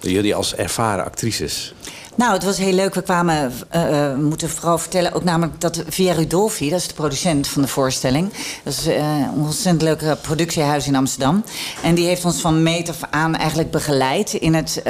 [0.00, 1.74] Jullie als ervaren actrices.
[2.16, 2.94] Nou, het was heel leuk.
[2.94, 6.94] We kwamen, uh, uh, moeten vooral vertellen, ook namelijk dat Via Rudolfi, dat is de
[6.94, 8.32] producent van de voorstelling.
[8.64, 11.44] Dat is uh, een ontzettend leuke productiehuis in Amsterdam.
[11.82, 14.80] En die heeft ons van meet af aan eigenlijk begeleid in het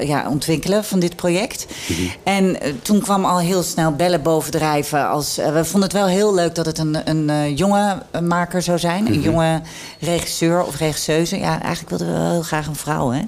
[0.00, 1.66] ja, ontwikkelen van dit project.
[1.88, 2.10] Mm -hmm.
[2.22, 5.08] En toen kwam al heel snel bellen bovendrijven.
[5.08, 9.00] Als, we vonden het wel heel leuk dat het een, een jonge maker zou zijn.
[9.00, 9.14] Mm -hmm.
[9.16, 9.60] Een jonge
[10.00, 11.38] regisseur of regisseuse.
[11.38, 13.20] Ja, eigenlijk wilden we wel heel graag een vrouw, hè?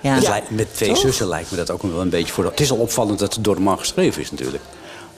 [0.00, 0.16] Ja.
[0.16, 0.40] Ja.
[0.48, 0.98] Met twee Toch?
[0.98, 2.44] zussen lijkt me dat ook wel een beetje voor.
[2.44, 4.62] Het is al opvallend dat het door de man geschreven is, natuurlijk.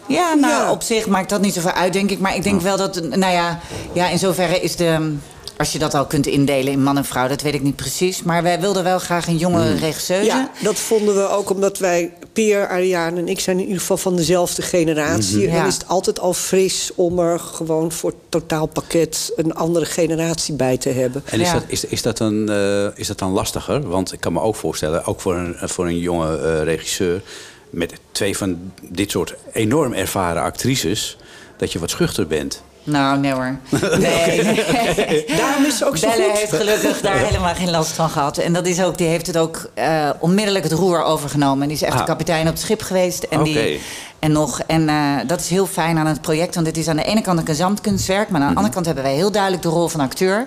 [0.07, 0.71] Ja, nou, ja.
[0.71, 2.18] op zich maakt dat niet zoveel uit, denk ik.
[2.18, 2.64] Maar ik denk ja.
[2.64, 3.61] wel dat, nou ja,
[3.92, 5.16] ja, in zoverre is de
[5.62, 8.22] Als je dat al kunt indelen in man en vrouw, dat weet ik niet precies.
[8.22, 9.77] Maar wij wilden wel graag een jonge Hmm.
[9.79, 10.25] regisseuse.
[10.25, 13.96] Ja, dat vonden we ook omdat wij, Peer, Ariane en ik zijn in ieder geval
[13.96, 15.37] van dezelfde generatie.
[15.37, 15.48] Mhm.
[15.48, 20.55] En dan is het altijd al fris om er gewoon voor totaalpakket een andere generatie
[20.55, 21.22] bij te hebben.
[21.25, 21.53] En is, Ja.
[21.53, 23.88] dat, is, is, dat dan, eh, is dat dan lastiger?
[23.88, 27.22] Want ik kan me ook voorstellen, ook voor een, voor een jonge eh, regisseur...
[27.70, 31.16] met twee van dit soort enorm ervaren actrices...
[31.57, 32.62] dat je wat schuchter bent.
[32.85, 33.57] Nou, nee hoor.
[33.99, 35.25] Nee, nee.
[35.38, 36.38] Daarom is ze ook zo Belle goed.
[36.38, 38.38] heeft gelukkig daar helemaal geen last van gehad.
[38.38, 41.66] En dat is ook, die heeft het ook eh, onmiddellijk het roer overgenomen.
[41.68, 41.99] Die is echt Ah.
[41.99, 43.23] de kapitein op het schip geweest.
[43.23, 43.81] En, die,
[44.18, 44.61] en nog.
[44.66, 46.55] En eh, dat is heel fijn aan het project.
[46.55, 48.29] Want het is aan de ene kant een gezamtkunstwerk.
[48.31, 50.47] Maar aan de andere kant hebben wij heel duidelijk de rol van acteur.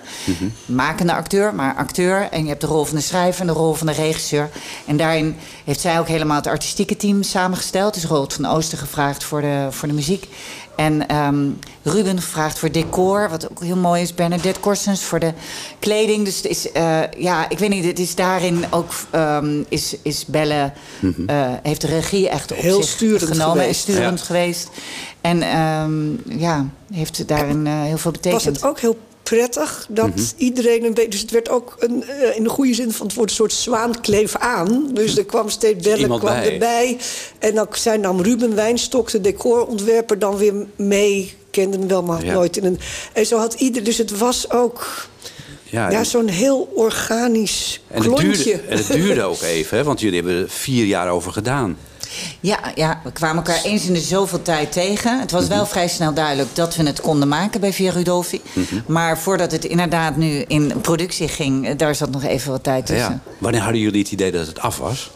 [0.66, 2.28] Makende acteur, maar acteur.
[2.30, 4.48] En je hebt de rol van de schrijver en de rol van de regisseur.
[4.86, 7.94] En daarin heeft zij ook helemaal het artistieke team samengesteld.
[7.94, 10.28] Dus Roald van Oosten gevraagd voor de, voor de muziek.
[10.76, 11.48] En ehm,
[11.82, 14.14] Ruben gevraagd voor decor, wat ook heel mooi is.
[14.14, 15.32] Bernadette Korsens voor de
[15.78, 16.24] kleding.
[16.24, 20.24] Dus het is, eh, ja, ik weet niet, het is daarin ook, ehm, is, is
[20.26, 20.72] Belle,
[21.26, 23.60] eh, heeft de regie echt op Heel zich sturend genomen.
[23.60, 23.86] geweest.
[23.88, 24.24] En sturend Ja.
[24.24, 24.68] geweest.
[25.20, 28.44] En ehm, ja, heeft daarin eh, heel veel was betekend.
[28.56, 28.96] het ook heel
[29.30, 30.24] prettig dat Mhm.
[30.36, 31.10] iedereen een beetje...
[31.10, 33.52] Dus het werd ook een, eh, in de goede zin van het woord een soort
[33.52, 34.90] zwaankleef aan.
[34.92, 36.52] Dus er kwam steeds Belle iemand kwam bij.
[36.52, 36.96] erbij.
[37.38, 41.34] En dan zijn nam Ruben Wijnstok, de decorontwerper, dan weer mee.
[41.50, 42.32] Kende hem wel, maar Ja.
[42.32, 42.78] nooit in een...
[43.12, 43.84] En zo had ieder...
[43.84, 45.06] Dus het was ook...
[45.70, 48.26] Ja, Ja, zo'n heel organisch en, het klontje.
[48.44, 51.78] duurde, en het duurde ook even, hè, want jullie hebben er vier jaar over gedaan.
[52.40, 55.20] Ja, ja, we kwamen elkaar eens in de zoveel tijd tegen.
[55.20, 58.40] Het was wel vrij snel duidelijk dat we het konden maken bij Via Rudolfi.
[58.86, 62.86] Maar voordat het inderdaad nu in productie ging, eh, daar zat nog even wat tijd
[62.86, 63.22] tussen.
[63.24, 63.32] Ja.
[63.38, 65.10] Wanneer hadden jullie het idee dat het af was?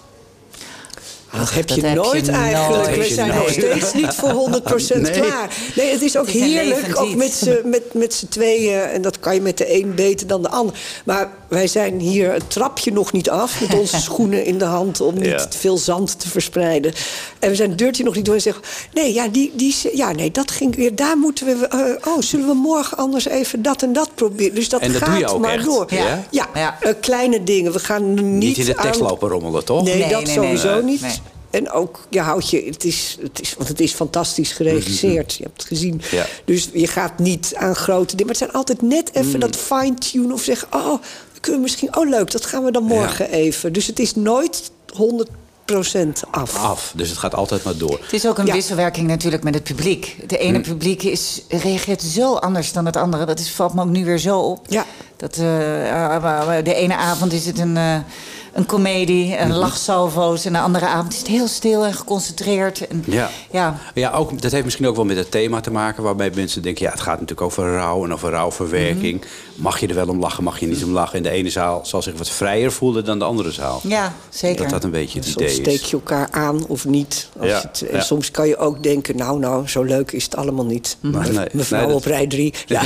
[1.38, 2.94] Dat heb dat je heb je nooit eigenlijk.
[2.96, 5.20] We zijn nog steeds niet voor 100% Nee.
[5.20, 5.50] klaar.
[5.76, 7.00] Nee, het is ook Het is een heerlijk.
[7.00, 8.80] Ook met z'n met, tweeën.
[8.80, 10.74] En dat kan je met de een beter dan de ander.
[11.04, 13.60] Maar wij zijn hier het trapje nog niet af.
[13.60, 15.00] Met onze schoenen in de hand.
[15.00, 15.46] Om niet Ja.
[15.46, 16.92] te veel zand te verspreiden.
[17.38, 18.34] En we zijn het deurtje nog niet door.
[18.34, 20.94] En zeggen: Nee, ja, die, die, ja, nee, dat ging weer.
[20.96, 21.66] Daar moeten we.
[21.66, 24.54] eh, oh, zullen we morgen anders even dat en dat proberen?
[24.54, 25.86] Dus dat En dat gaat doe je ook maar echt, door.
[25.88, 26.24] ja?
[26.30, 26.76] ja, Ja.
[26.80, 27.72] eh, kleine dingen.
[27.72, 29.82] We gaan niet, Niet in de tekst aan- lopen rommelen, toch?
[29.84, 30.82] Nee, Nee, dat nee, sowieso nee.
[30.82, 31.00] niet.
[31.00, 31.12] Nee.
[31.50, 35.34] En ook, je houdt je, het is, het is, want het is fantastisch geregisseerd.
[35.34, 36.00] Je hebt het gezien.
[36.10, 36.26] Ja.
[36.44, 38.26] Dus je gaat niet aan grote dingen.
[38.32, 40.68] Maar het zijn altijd net even dat fine-tune of zeggen...
[40.74, 41.02] oh,
[41.40, 43.72] kunnen we misschien, oh leuk, dat gaan we dan morgen even.
[43.72, 44.96] Dus het is nooit 100%
[46.30, 46.56] af.
[46.56, 47.98] Af, dus het gaat altijd maar door.
[48.02, 48.52] Het is ook een Ja.
[48.52, 50.16] wisselwerking natuurlijk met het publiek.
[50.26, 50.62] De ene Hm.
[50.64, 53.24] publiek is, reageert zo anders dan het andere.
[53.24, 54.66] Dat is, valt me ook nu weer zo op.
[54.68, 54.84] Ja.
[55.16, 57.94] Dat, eh, eh, de ene avond is het een, eh,
[58.52, 59.42] een komedie, Hm.
[59.42, 60.44] een lachsalvo's.
[60.44, 62.86] En de andere avond is het heel stil en geconcentreerd.
[62.88, 63.30] En, Ja.
[63.50, 63.78] ja.
[63.94, 66.02] Ja, ook, dat heeft misschien ook wel met het thema te maken...
[66.02, 69.20] waarbij mensen denken, ja, het gaat natuurlijk over rouw en over rouwverwerking.
[69.20, 69.28] Mhm.
[69.60, 71.16] Mag je er wel om lachen, mag je niet om lachen?
[71.16, 73.80] En de ene zaal zal zich wat vrijer voelen dan de andere zaal.
[73.84, 74.62] ja, zeker.
[74.62, 75.90] Dat dat een beetje het Soms idee steek is.
[75.90, 77.28] je elkaar aan of niet.
[77.38, 78.02] Als Ja, het, en ja.
[78.02, 80.96] soms kan je ook denken, nou, nou, zo leuk is het allemaal niet.
[81.00, 82.54] Maar nee, Mevrouw nee, dat- op rij drie.
[82.66, 82.80] Ja.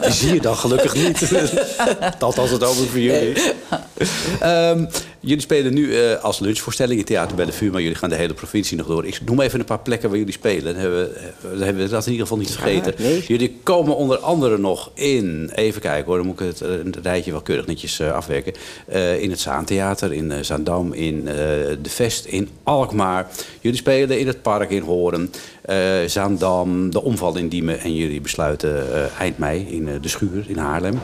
[0.00, 1.32] Die zie je dan gelukkig niet.
[2.18, 3.34] Althans het over voor jullie.
[4.40, 4.84] Ehm,
[5.20, 7.70] jullie spelen nu eh, als lunchvoorstelling in Theater Bellevue...
[7.70, 9.06] maar jullie gaan de hele provincie nog door.
[9.06, 10.64] Ik noem even een paar plekken waar jullie spelen.
[10.72, 12.94] Dan hebben, we- dan hebben we dat in ieder geval niet vergeten.
[12.98, 13.24] nee.
[13.28, 15.35] Jullie komen onder andere nog in...
[15.54, 18.52] Even kijken hoor, dan moet ik het, eh, rijtje wel keurig netjes eh, afwerken.
[18.86, 23.28] Eh, in het Zaantheater, in Zaandam, in De Vest, in Alkmaar.
[23.60, 25.30] Jullie spelen in het Park in Hoorn,
[25.62, 27.80] eh, Zaandam, De Omval in Diemen...
[27.80, 28.84] en jullie besluiten
[29.18, 31.00] eind mei in De Schuur in Haarlem.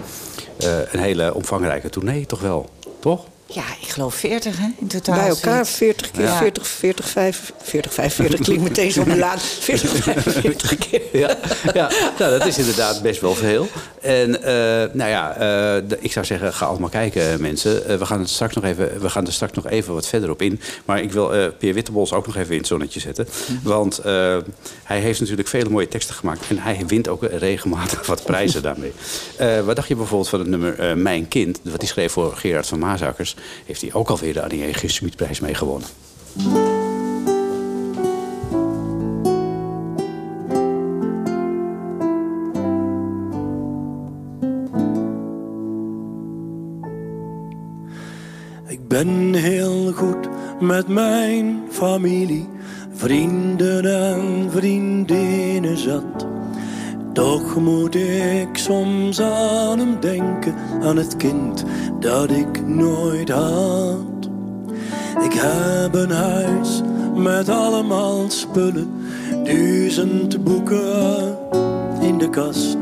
[0.92, 2.70] Een hele omvangrijke tournee, toch wel?
[3.00, 3.26] Toch?
[3.54, 5.14] Ja, ik geloof 40 hè, in totaal.
[5.14, 5.76] Bij elkaar zoiets.
[5.76, 6.36] 40 keer Ja.
[6.38, 9.42] 40, 40, 5, 40, 45 klinkt meteen zo laat.
[9.42, 11.00] 40, 45 keer.
[11.12, 11.36] Ja,
[11.74, 13.68] ja nou, dat is inderdaad best wel veel.
[14.00, 17.86] En eh, nou ja, eh, ik zou zeggen, ga allemaal kijken, mensen.
[17.86, 20.30] Eh, we, gaan het straks nog even, we gaan er straks nog even wat verder
[20.30, 20.60] op in.
[20.84, 23.28] Maar ik wil eh Peer Wittebols ook nog even in het zonnetje zetten.
[23.62, 24.36] Want eh,
[24.82, 26.44] hij heeft natuurlijk vele mooie teksten gemaakt.
[26.48, 28.92] En hij wint ook regelmatig wat prijzen daarmee.
[29.36, 31.60] Eh, wat dacht je bijvoorbeeld van het nummer eh, Mijn Kind?
[31.62, 33.36] Wat hij schreef voor Gerard van Maasakkers.
[33.66, 34.90] Heeft hij ook alweer de Annie G.
[34.90, 35.88] Smitprijs mee gewonnen.
[48.66, 50.28] Ik ben heel goed
[50.60, 52.48] met mijn familie,
[52.92, 56.26] vrienden en vriendinnen zat.
[57.12, 61.64] Toch moet ik soms aan hem denken, aan het kind
[62.00, 64.28] dat ik nooit had.
[65.24, 66.82] Ik heb een huis
[67.14, 68.90] met allemaal spullen,
[69.44, 71.36] duizend boeken
[72.00, 72.76] in de kast.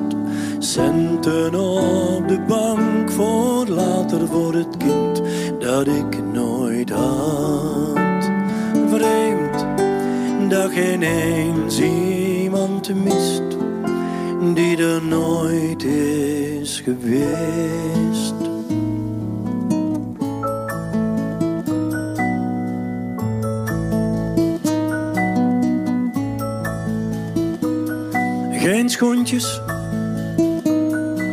[0.59, 5.23] Centen op de bank voor later voor het kind
[5.59, 8.31] dat ik nooit had.
[8.87, 9.66] Vreemd
[10.49, 13.49] dat geen eens iemand mist
[14.54, 18.34] die er nooit is geweest.
[28.52, 29.61] Geen schoentjes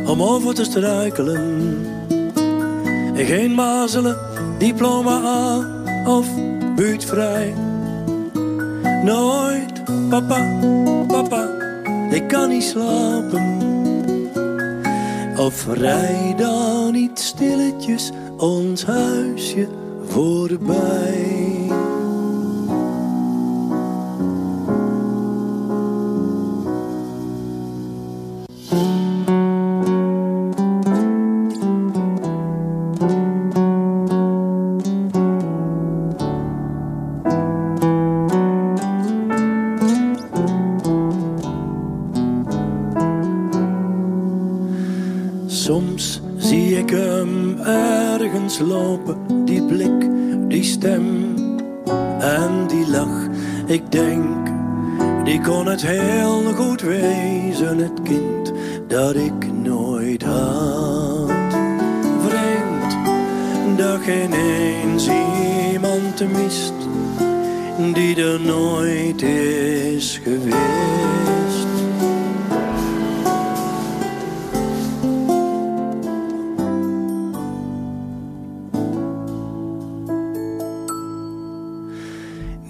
[0.05, 1.85] om over te struikelen.
[3.13, 4.17] Geen mazelen,
[4.57, 5.65] diploma A
[6.05, 6.27] of
[6.75, 7.53] buurtvrij.
[9.03, 10.59] Nooit, papa,
[11.07, 11.56] papa,
[12.17, 13.57] ik kan niet slapen.
[15.37, 19.67] Of rij dan niet stilletjes ons huisje
[20.07, 21.56] voorbij.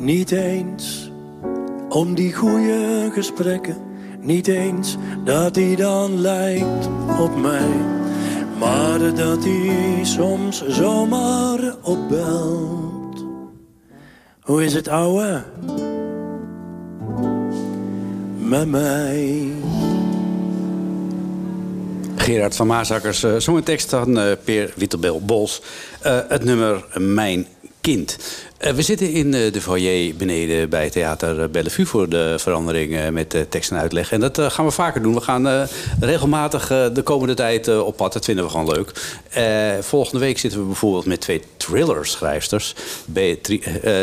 [0.08, 1.12] Niet eens
[1.90, 3.78] om die goede gesprekken,
[4.20, 6.90] niet eens dat hij dan lijkt
[7.20, 7.70] op mij,
[8.60, 13.26] maar dat hij soms zomaar opbelt.
[14.42, 15.44] Hoe is het ouwe?
[18.38, 19.52] Met mij.
[22.16, 25.62] Gerard van Maasakkers uh, zong een tekst van uh, Peer Wittelbols.
[26.06, 27.48] Uh, het nummer Mijn
[27.82, 28.18] Kind.
[28.62, 33.46] Uh, we zitten in uh, de foyer beneden bij Theater Bellevue voor de verandering met
[33.50, 34.12] tekst en uitleg.
[34.12, 35.14] En dat gaan we vaker doen.
[35.14, 35.68] We gaan
[36.00, 38.14] regelmatig de komende tijd op pad.
[38.14, 38.92] Dat vinden we gewoon leuk.
[39.84, 42.76] volgende week zitten we bijvoorbeeld met twee thrillerschrijfsters.
[43.06, 43.62] Beatri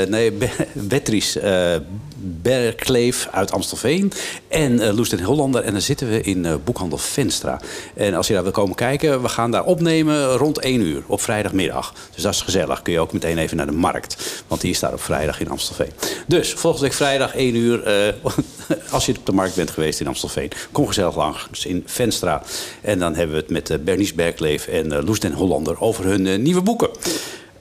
[0.08, 1.82] nee, Be Beatrice
[2.16, 4.12] Berkleef uit Amstelveen
[4.48, 5.62] en Loes den Hollander.
[5.62, 7.60] En dan zitten we in Boekhandel Venstra.
[7.94, 11.20] En als je daar wil komen kijken, we gaan daar opnemen rond 1 uur op
[11.20, 11.94] vrijdagmiddag.
[12.14, 12.82] Dus dat is gezellig.
[12.82, 14.42] Kun je ook meteen even naar de markt.
[14.54, 15.90] Want die is daar op vrijdag in Amstelveen.
[16.26, 18.12] Dus volgende week vrijdag 1 uur, uh,
[18.94, 20.50] als je op de markt bent geweest in Amstelveen.
[20.72, 22.42] Kom gezellig langs in Venstra.
[22.80, 26.62] En dan hebben we het met Bernice Berkleef en Loes den Hollander over hun nieuwe
[26.62, 26.90] boeken.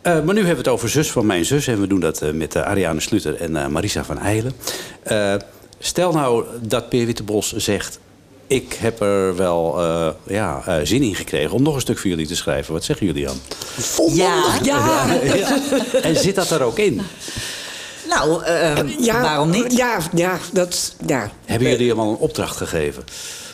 [0.03, 1.67] Maar nu hebben we het over Zus van Mijn Zus.
[1.67, 4.53] En we doen dat met Ariane Sluter en Marisa van Eilen.
[5.79, 7.99] stel nou dat Peer Wittebos zegt...
[8.47, 9.81] ik heb er wel
[10.27, 12.73] ja, zin in gekregen om nog een stuk voor jullie te schrijven.
[12.73, 13.37] Wat zeggen jullie dan?
[14.13, 14.43] Ja.
[14.63, 15.05] Ja.
[15.23, 15.57] ja.
[16.01, 17.01] En zit dat er ook in?
[18.09, 18.45] Nou,
[18.99, 19.77] ja, waarom niet?
[19.77, 21.31] Ja, ja, dat, ja.
[21.45, 23.03] Hebben jullie hem al een opdracht gegeven?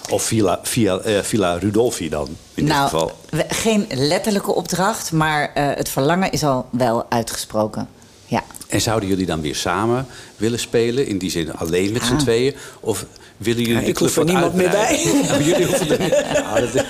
[0.10, 3.12] Of via, via, uh, via Rudolfi dan, in nou, dit geval?
[3.48, 7.90] geen letterlijke opdracht, maar uh, het verlangen is al wel uitgesproken.
[8.26, 8.44] Ja.
[8.70, 10.06] En zouden jullie dan weer samen
[10.38, 11.08] willen spelen?
[11.08, 12.20] In die zin alleen met z'n ah.
[12.20, 12.56] tweeën?
[12.80, 13.06] Of
[13.38, 15.02] willen jullie ja, ik hoef er niemand meer bij.
[15.24, 16.86] Ja, jullie hoeven er ja, dat...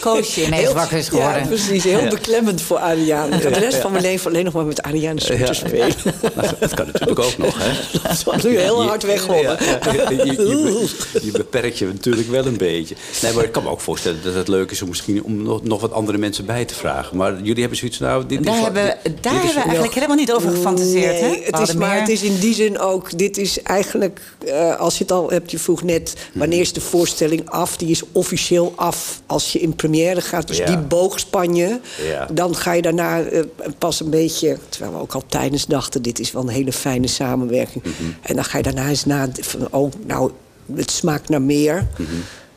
[0.00, 1.40] Koosje ineens wakker is geworden.
[1.40, 1.84] Ja, precies.
[1.84, 2.08] Heel ja.
[2.08, 3.36] beklemmend voor Ariane.
[3.36, 5.94] Ik de rest van mijn leven alleen nog maar met Ariane te spelen.
[6.34, 7.72] Nou, dat kan natuurlijk ook nog, hè?
[8.08, 9.56] Dat zal nu heel hard weggollen.
[9.92, 12.94] Je, je, je, beperkt je natuurlijk wel een beetje.
[13.22, 15.62] Nee, maar ik kan me ook voorstellen dat het leuk is om misschien om nog,
[15.62, 17.16] nog wat andere mensen bij te vragen.
[17.16, 18.26] Maar jullie hebben zoiets nou...
[18.26, 21.06] Dit daar is, hebben, dit, daar dit hebben we eigenlijk helemaal niet over gefantaseerd, nee,
[21.06, 21.40] hè?
[21.44, 23.18] Het is, maar het is in die zin ook...
[23.18, 26.14] Dit is eigenlijk, uh, als je het al hebt, je vroeg net...
[26.34, 27.76] wanneer is de voorstelling af?
[27.76, 30.46] Die is officieel af als je in première gaat.
[30.46, 30.66] Dus Ja.
[30.66, 31.80] die boogspan je.
[32.10, 32.28] Ja.
[32.32, 33.42] Dan ga je daarna uh,
[33.78, 34.58] pas een beetje...
[34.68, 36.02] terwijl we ook al tijdens dachten...
[36.02, 37.84] dit is wel een hele fijne samenwerking.
[37.84, 37.92] Mhm.
[38.22, 39.28] En dan ga je daarna eens na...
[39.40, 40.30] van, oh, nou,
[40.74, 41.86] het smaakt naar meer.
[41.98, 42.10] Mhm.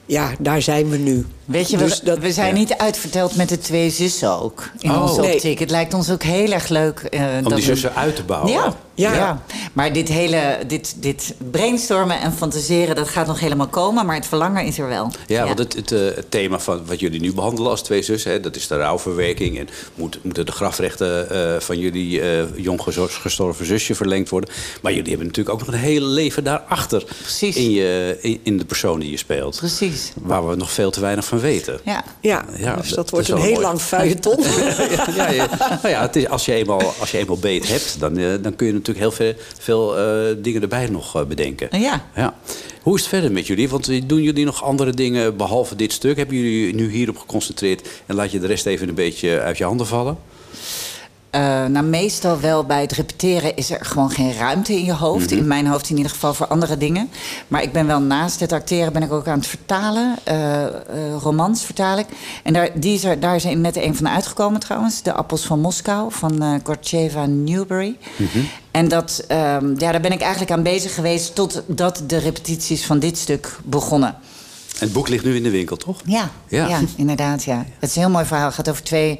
[0.05, 1.25] Ja, daar zijn we nu.
[1.49, 2.59] Weet je, Dus we, dat- we zijn ja.
[2.59, 4.69] niet uitverteld met de twee zussen ook.
[4.79, 5.01] In Oh.
[5.01, 5.33] onze Nee.
[5.33, 5.59] optiek.
[5.59, 6.99] Het lijkt ons ook heel erg leuk.
[6.99, 8.51] eh, Om dat die we- zussen uit te bouwen.
[8.51, 9.13] Ja, ja.
[9.13, 9.41] Ja.
[9.73, 14.05] maar dit hele dit, dit brainstormen en fantaseren, dat gaat nog helemaal komen.
[14.05, 15.11] Maar het verlangen is er wel.
[15.27, 18.31] Ja, want het, het, eh, het thema van wat jullie nu behandelen als twee zussen...
[18.31, 19.59] Hè, dat is de rouwverwerking.
[19.59, 22.21] En moet, moeten de grafrechten eh, van jullie
[22.55, 24.49] jong gestorven zusje verlengd worden.
[24.81, 27.03] Maar jullie hebben natuurlijk ook nog een hele leven daarachter.
[27.21, 27.55] Precies.
[27.55, 29.57] In, je, in, in de persoon die je speelt.
[29.57, 30.11] Precies.
[30.21, 31.79] Waar we nog veel te weinig van weten.
[31.85, 32.03] Ja.
[32.21, 33.61] Ja, Ja, dus dat- wordt een heel mooi.
[33.63, 34.37] lang feuilleton.
[34.43, 35.47] ja, ja, ja.
[35.59, 38.55] Nou ja, het is, als, je eenmaal, als je eenmaal beet hebt, dan, eh, dan
[38.55, 41.79] kun je natuurlijk heel veel, veel eh, dingen erbij nog eh, bedenken.
[41.79, 42.05] Ja.
[42.15, 42.33] Ja.
[42.81, 43.69] Hoe is het verder met jullie?
[43.69, 46.17] Want doen jullie nog andere dingen behalve dit stuk?
[46.17, 49.63] Hebben jullie nu hierop geconcentreerd en laat je de rest even een beetje uit je
[49.63, 50.17] handen vallen?
[51.29, 55.31] Eh, nou, meestal wel bij het repeteren is er gewoon geen ruimte in je hoofd.
[55.31, 57.09] In mijn hoofd in ieder geval voor andere dingen.
[57.47, 60.15] Maar ik ben wel naast het acteren ben ik ook aan het vertalen.
[60.23, 60.71] eh, eh,
[61.21, 62.05] romans vertaal ik.
[62.43, 65.01] En daar, die is er, daar is er net een van uitgekomen trouwens.
[65.01, 67.95] De Appels van Moskou van eh Gorcheva Newbery.
[68.71, 71.35] En dat, ehm, ja, daar ben ik eigenlijk aan bezig geweest...
[71.35, 74.09] totdat de repetities van dit stuk begonnen.
[74.09, 76.01] En het boek ligt nu in de winkel, toch?
[76.05, 76.67] Ja, Ja.
[76.67, 76.79] ja.
[76.95, 77.43] inderdaad.
[77.43, 77.65] Ja.
[77.79, 78.45] Het is een heel mooi verhaal.
[78.45, 79.19] Het gaat over twee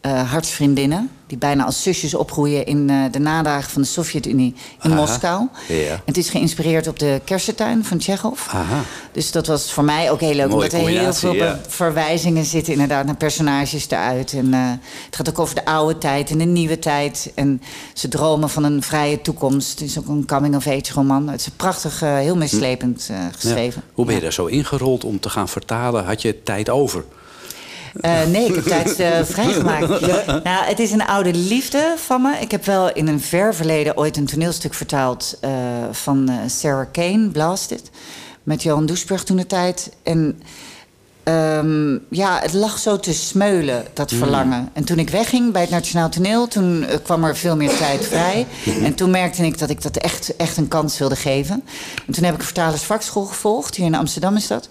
[0.00, 1.10] eh, hartsvriendinnen...
[1.26, 5.00] die bijna als zusjes opgroeien in eh, de nadagen van de Sovjet-Unie in Aha.
[5.00, 5.48] Moskou.
[5.68, 6.00] Ja.
[6.04, 8.48] Het is geïnspireerd op de Kersentuin van Tsjechov.
[8.48, 8.80] Aha.
[9.12, 10.48] Dus dat was voor mij ook heel leuk.
[10.48, 11.60] Mooie omdat er heel veel ja.
[11.68, 14.32] verwijzingen zitten inderdaad naar personages eruit.
[14.32, 14.70] En, eh,
[15.06, 17.32] het gaat ook over de oude tijd en de nieuwe tijd.
[17.34, 19.70] En ze dromen van een vrije toekomst.
[19.78, 21.28] Het is ook een coming-of-age roman.
[21.28, 23.82] Het is prachtig, heel meeslepend geschreven.
[23.86, 23.92] Ja.
[23.94, 26.04] Hoe ben je daar zo ingerold om te gaan vertalen?
[26.04, 27.04] Had je tijd over?
[28.00, 29.86] Eh, nee, ik heb tijd eh, vrijgemaakt.
[30.44, 32.36] Nou, het is een oude liefde van me.
[32.40, 35.50] Ik heb wel in een ver verleden ooit een toneelstuk vertaald eh,
[35.90, 37.90] van Sarah Kane, Blasted.
[38.42, 39.92] Met Johan Doesburg toen de tijd.
[40.02, 40.42] En
[41.22, 44.68] ehm, ja, het lag zo te smeulen, dat verlangen.
[44.72, 48.46] En toen ik wegging bij het Nationaal Toneel, toen kwam er veel meer tijd vrij.
[48.82, 51.62] En toen merkte ik dat ik dat echt, echt een kans wilde geven.
[52.06, 54.68] En toen heb ik een vertalersvakschool gevolgd, hier in Amsterdam is dat.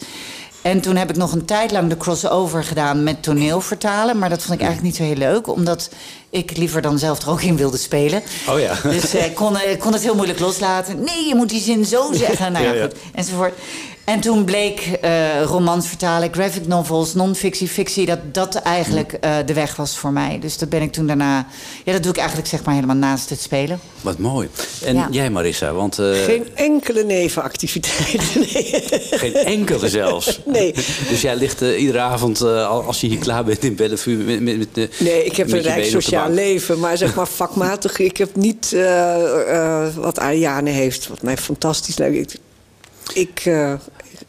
[0.62, 4.18] En toen heb ik nog een tijd lang de crossover gedaan met toneel vertalen.
[4.18, 5.48] Maar dat vond ik eigenlijk niet zo heel leuk.
[5.48, 5.90] Omdat
[6.30, 8.22] ik liever dan zelf er ook in wilde spelen.
[8.50, 8.74] Oh ja.
[8.84, 11.04] Dus eh, ik kon, eh, kon het heel moeilijk loslaten.
[11.04, 12.52] Nee, je moet die zin zo zeggen.
[12.52, 12.84] Nou ja, Ja, ja.
[12.84, 12.96] goed.
[13.14, 13.54] Enzovoort.
[14.08, 18.06] En toen bleek eh, romans vertalen, graphic novels, non-fictie, fictie...
[18.06, 20.38] dat dat eigenlijk eh, de weg was voor mij.
[20.42, 21.48] Dus dat ben ik toen daarna...
[21.84, 23.80] Ja, dat doe ik eigenlijk zeg maar helemaal naast het spelen.
[24.02, 24.50] Wat mooi.
[24.84, 25.08] En Ja.
[25.12, 28.36] jij Marissa, want eh, Geen enkele nevenactiviteit.
[28.36, 28.82] Nee.
[29.22, 30.40] geen enkele zelfs.
[30.46, 30.74] Nee.
[31.10, 34.18] Dus jij ligt eh, iedere avond, eh, al- als je hier klaar bent in Bellevue...
[34.18, 37.28] Met, met, met, de- Nee, ik heb met een rijk sociaal leven, maar zeg maar
[37.42, 38.00] vakmatig.
[38.00, 42.34] Ik heb niet eh, eh, wat Ariane heeft, wat mij fantastisch lijkt.
[42.34, 42.40] Ik,
[43.14, 43.74] ik, eh,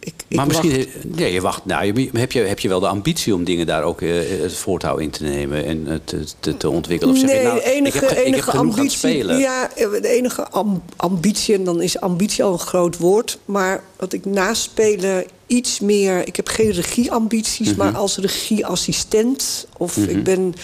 [0.09, 1.19] ik, ik Maar misschien, wacht.
[1.19, 1.65] ja, je wacht.
[1.65, 4.11] Nou, heb, je, heb je wel de ambitie om dingen daar ook eh,
[4.43, 6.01] het voortouw in te nemen en
[6.41, 7.15] te, te, ontwikkelen?
[7.15, 8.67] Of zeg nee, je, nou, de enige, ik heb, ge- ik heb enige genoeg aan
[8.69, 8.99] het ambitie.
[8.99, 9.39] spelen.
[9.39, 13.39] Ja, eh, de enige am- ambitie, en dan is ambitie al een groot woord.
[13.45, 16.27] Maar wat ik naast spelen iets meer.
[16.27, 17.79] Ik heb geen regieambities, Mhm.
[17.79, 19.67] maar als regieassistent.
[19.77, 20.55] Of ik ben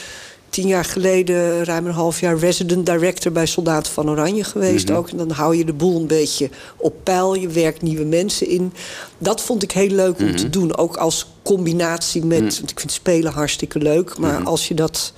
[0.54, 4.96] tien jaar geleden, ruim een half jaar, resident director bij Soldaten van Oranje geweest Mhm.
[4.98, 5.08] ook.
[5.08, 7.34] En dan hou je de boel een beetje op peil.
[7.34, 8.72] Je werkt nieuwe mensen in.
[9.18, 10.36] Dat vond ik heel leuk om Mhm.
[10.36, 10.76] te doen.
[10.76, 12.40] Ook als combinatie met.
[12.58, 14.18] Want ik vind spelen hartstikke leuk.
[14.18, 14.46] Maar Mhm.
[14.48, 15.12] als je dat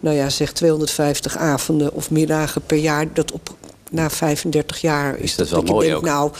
[0.00, 3.12] nou ja, zeg 250 avonden of middagen per jaar.
[3.12, 3.54] Dat op
[3.90, 6.08] na 35 jaar is, dat wel dat je mooi denkt, ook.
[6.08, 6.30] nou,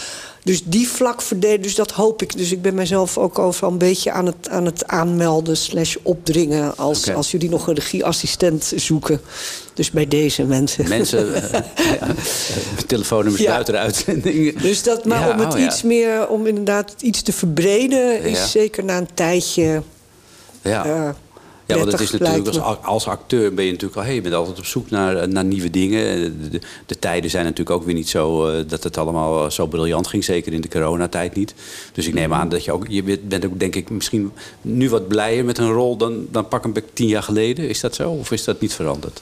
[0.46, 2.36] dus die vlak verdelen, dus dat hoop ik.
[2.36, 6.76] Dus ik ben mezelf ook overal een beetje aan het, aan het aanmelden slash opdringen
[6.76, 9.20] als, als jullie nog een regieassistent zoeken.
[9.74, 10.88] Dus bij deze mensen.
[10.88, 11.60] Mensen, eh, ja,
[12.00, 12.08] eh,
[12.86, 13.50] telefoonnummers Ja.
[13.50, 14.60] buiten de uitzending.
[14.60, 18.50] Dus dat, maar Ja, om het oh iets meer, om inderdaad iets te verbreden, is
[18.50, 19.82] zeker na een tijdje.
[20.62, 20.84] Ja.
[20.84, 21.08] eh,
[21.66, 24.34] Ja, want het is natuurlijk als, als acteur ben je natuurlijk al, hey, je bent
[24.34, 26.20] altijd op zoek naar, naar nieuwe dingen.
[26.20, 29.66] De, de, de tijden zijn natuurlijk ook weer niet zo eh, dat het allemaal zo
[29.66, 31.54] briljant ging, zeker in de coronatijd niet.
[31.92, 35.08] Dus ik neem aan dat je ook, je bent- ook denk ik misschien nu wat
[35.08, 37.68] blijer met een rol dan, dan pak een tien jaar geleden.
[37.68, 39.20] Is dat zo of is dat niet veranderd?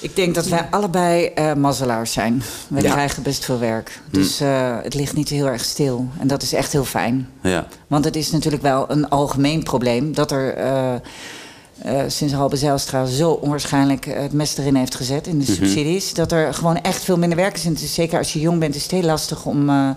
[0.00, 2.42] Ik denk dat wij allebei eh mazzelaars zijn.
[2.68, 2.90] We Ja.
[2.92, 4.00] krijgen best veel werk.
[4.10, 6.08] Dus eh, het ligt niet heel erg stil.
[6.18, 7.28] En dat is echt heel fijn.
[7.42, 7.66] Ja.
[7.86, 10.94] Want het is natuurlijk wel een algemeen probleem dat er eh,
[11.82, 15.54] eh, sinds Halbe Zijlstra zo onwaarschijnlijk het mes erin heeft gezet in de Mhm.
[15.54, 16.14] subsidies.
[16.14, 17.64] Dat er gewoon echt veel minder werk is.
[17.64, 19.90] En het is zeker als je jong bent, is het heel lastig om eh,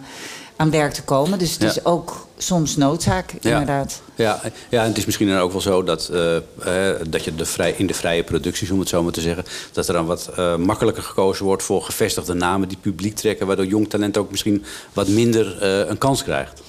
[0.56, 1.40] aan werk te komen.
[1.40, 1.68] Dus het Ja.
[1.68, 3.52] is ook soms noodzaak, Ja.
[3.52, 4.02] inderdaad.
[4.16, 7.46] Ja, ja, en het is misschien dan ook wel zo dat, eh, dat je de
[7.46, 10.30] vrij, in de vrije producties, om het zo maar te zeggen, dat er dan wat
[10.36, 14.64] eh, makkelijker gekozen wordt voor gevestigde namen die publiek trekken, waardoor jong talent ook misschien
[14.94, 16.62] wat minder eh, een kans krijgt.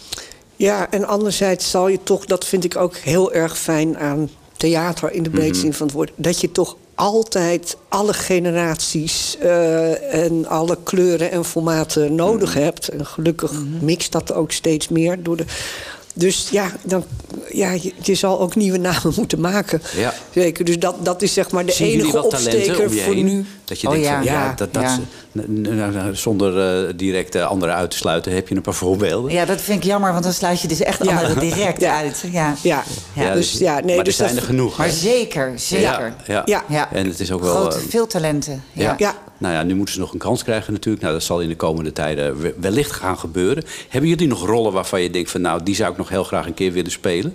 [0.56, 4.30] Ja, en anderzijds zal je toch, dat vind ik ook heel erg fijn aan
[4.62, 5.60] theater in de breedste Mhm.
[5.62, 11.44] zin van het woord, dat je toch altijd alle generaties eh, en alle kleuren en
[11.44, 12.62] formaten nodig Mhm.
[12.62, 12.88] hebt.
[12.88, 15.44] En gelukkig mixt dat ook steeds meer door de.
[16.14, 17.04] Dus ja, dan,
[17.50, 19.82] ja je, je zal ook nieuwe namen moeten maken.
[19.96, 20.14] Ja.
[20.34, 20.64] Zeker.
[20.64, 23.44] Dus dat, dat is zeg maar de Zien enige opsteker voor nu.
[23.72, 24.98] Dat je Oh denkt ja, van, ja, ja, dat, dat, ja.
[25.32, 29.32] nou, nou, zonder eh, direct eh, anderen uit te sluiten, heb je een paar voorbeelden?
[29.32, 31.10] Ja, dat vind ik jammer, want dan sluit je dus echt Ja.
[31.16, 31.96] anderen direct Ja.
[31.96, 32.24] uit.
[32.32, 32.82] Ja, Ja,
[33.14, 34.76] Ja, dus ja, nee, maar dus er zijn dat- er genoeg.
[34.76, 34.92] Maar hè?
[34.92, 35.84] zeker, zeker.
[35.84, 36.42] Ja, ja.
[36.44, 36.64] Ja.
[36.68, 36.92] Ja.
[36.92, 37.54] En het is ook wel...
[37.54, 38.62] Grote, eh, veel talenten.
[38.72, 38.82] Ja.
[38.82, 38.94] ja.
[38.98, 39.14] Ja.
[39.38, 41.02] Nou ja, nu moeten ze nog een kans krijgen natuurlijk.
[41.02, 43.64] Nou, dat zal in de komende tijden we- wellicht gaan gebeuren.
[43.88, 45.40] Hebben jullie nog rollen waarvan je denkt van...
[45.40, 47.34] nou, die zou ik nog heel graag een keer willen spelen?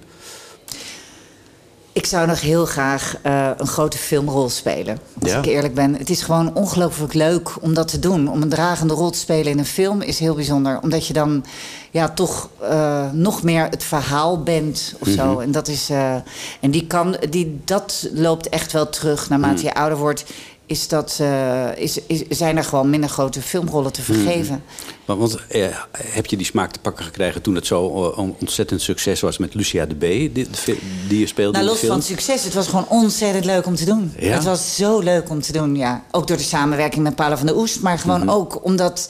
[1.97, 4.97] Ik zou nog heel graag eh, een grote filmrol spelen.
[5.21, 5.37] Als Ja.
[5.37, 5.95] ik eerlijk ben.
[5.95, 8.27] Het is gewoon ongelooflijk leuk om dat te doen.
[8.31, 10.79] Om een dragende rol te spelen in een film is heel bijzonder.
[10.81, 11.45] Omdat je dan
[11.91, 15.31] ja, toch eh, nog meer het verhaal bent of zo.
[15.31, 15.41] Mhm.
[15.41, 16.15] En, dat, is, eh,
[16.61, 19.65] en die kan, die, dat loopt echt wel terug naarmate Mhm.
[19.65, 20.25] je ouder wordt.
[20.67, 24.63] Is dat, eh, is, is, zijn er gewoon minder grote filmrollen te vergeven.
[25.05, 25.65] Want, want eh,
[25.97, 29.53] heb je die smaak te pakken gekregen toen het zo eh, ontzettend succes was met
[29.53, 29.99] Lucia de B...
[29.99, 32.09] die, de die je speelde Nou, in los de van film?
[32.15, 34.13] het succes, het was gewoon ontzettend leuk om te doen.
[34.19, 34.33] Ja?
[34.33, 36.03] Het was zo leuk om te doen, ja.
[36.11, 38.29] Ook door de samenwerking met Paula van der Oest, maar gewoon Mhm.
[38.29, 39.09] ook omdat...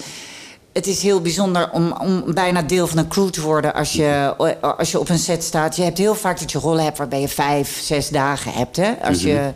[0.74, 4.34] Het is heel bijzonder om, om bijna deel van een crew te worden als je,
[4.78, 5.76] als je op een set staat.
[5.76, 8.76] Je hebt heel vaak dat je rollen hebt waarbij je vijf, zes dagen hebt.
[8.76, 8.92] Hè?
[9.04, 9.28] Als, Mhm.
[9.28, 9.54] je,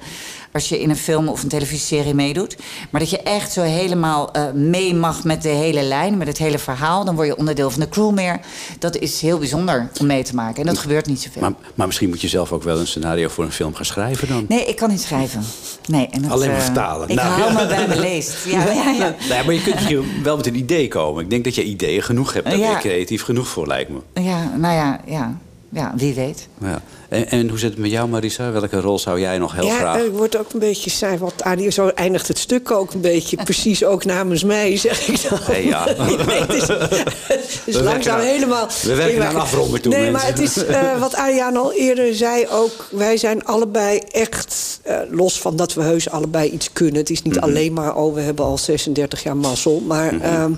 [0.51, 2.55] als je in een film of een televisieserie meedoet.
[2.89, 6.37] Maar dat je echt zo helemaal eh, mee mag met de hele lijn, met het
[6.37, 7.05] hele verhaal.
[7.05, 8.39] Dan word je onderdeel van de crew meer.
[8.79, 10.59] Dat is heel bijzonder om mee te maken.
[10.61, 11.41] En dat gebeurt niet zoveel.
[11.41, 14.27] Maar, maar misschien moet je zelf ook wel een scenario voor een film gaan schrijven
[14.27, 14.45] dan?
[14.47, 15.43] Nee, ik kan niet schrijven.
[15.87, 17.09] Nee, en dat, Alleen maar eh, vertalen.
[17.09, 17.61] Ik Nou, hou ja.
[17.61, 18.35] me bij leest.
[18.51, 19.15] Ja, ja, ja.
[19.19, 21.23] Nou ja, maar je kunt misschien wel met een idee komen.
[21.23, 22.45] Ik denk dat je ideeën genoeg hebt.
[22.49, 24.21] Daar ben je creatief genoeg voor, lijkt me.
[24.21, 25.37] ja nou ja, ja,
[25.73, 26.47] ja, wie weet.
[26.61, 26.81] Ja.
[27.09, 28.51] En, en hoe zit het met jou, Marisa?
[28.51, 30.01] Welke rol zou jij nog heel ja, graag...
[30.01, 31.17] ik word ook een beetje saai.
[31.17, 33.37] Want Adi, zo eindigt het stuk ook een beetje.
[33.43, 35.39] Precies ook namens mij, zeg ik dan.
[35.47, 35.85] Nee, ja.
[35.85, 38.67] Nee, het is, het is We langzaam aan- helemaal...
[38.81, 40.19] we werken aan afronden toe, Nee, mensen.
[40.29, 42.87] maar het is eh, wat Ariane al eerder zei ook.
[42.91, 46.95] Wij zijn allebei echt, eh, los van dat we heus allebei iets kunnen.
[46.95, 47.43] Het is niet Mhm.
[47.43, 49.79] alleen maar, oh, we hebben al 36 jaar mazzel.
[49.87, 50.13] Maar...
[50.15, 50.23] Mhm.
[50.23, 50.51] ehm,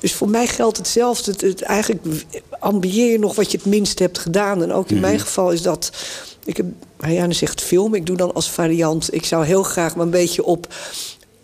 [0.00, 1.30] dus voor mij geldt hetzelfde.
[1.30, 2.06] Het, het- eigenlijk
[2.58, 4.62] ambieer je nog wat je het minst hebt gedaan.
[4.62, 5.04] En ook in Mhm.
[5.04, 5.90] mijn geval is dat...
[6.44, 6.66] Ik heb,
[7.00, 9.14] Marianne zegt film, ik doe dan als variant...
[9.14, 10.66] ik zou heel graag maar een beetje op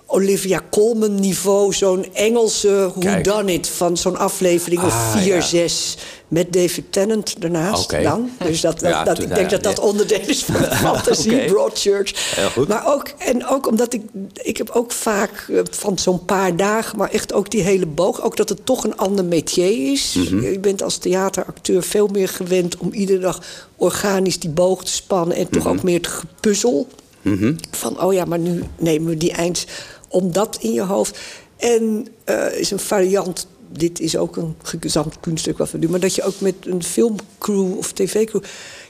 [0.09, 1.73] Olivia Colman niveau...
[1.73, 3.25] zo'n Engelse Who Kijk.
[3.25, 5.41] Done It van zo'n aflevering of Ah, vier, ja.
[5.41, 5.97] zes...
[6.29, 8.03] met David Tennant ernaast Oké.
[8.03, 8.31] dan.
[8.45, 10.77] Dus dat, dat, Ja, dat, toen- ik denk ja, dat dat onderdeel is van de
[10.77, 11.45] fantasie, Oké.
[11.53, 12.37] Broadchurch.
[12.69, 14.03] Maar ook, en ook omdat ik...
[14.43, 16.99] Ik heb ook vaak eh, van zo'n paar dagen...
[16.99, 18.23] maar echt ook die hele boog...
[18.23, 20.13] ook dat het toch een ander métier is.
[20.15, 20.41] Mhm.
[20.51, 22.77] Je bent als theateracteur veel meer gewend...
[22.77, 23.41] om iedere dag
[23.77, 25.37] organisch die boog te spannen...
[25.37, 25.73] en toch Mhm.
[25.73, 26.89] ook meer te gepuzzel.
[27.71, 29.65] Van, oh ja, maar nu nemen we die eind...
[30.09, 31.19] om dat in je hoofd.
[31.57, 33.47] En eh, is een variant...
[33.69, 35.91] Dit is ook een gezamd kunststuk wat we doen...
[35.91, 38.43] maar dat je ook met een filmcrew of tv-crew...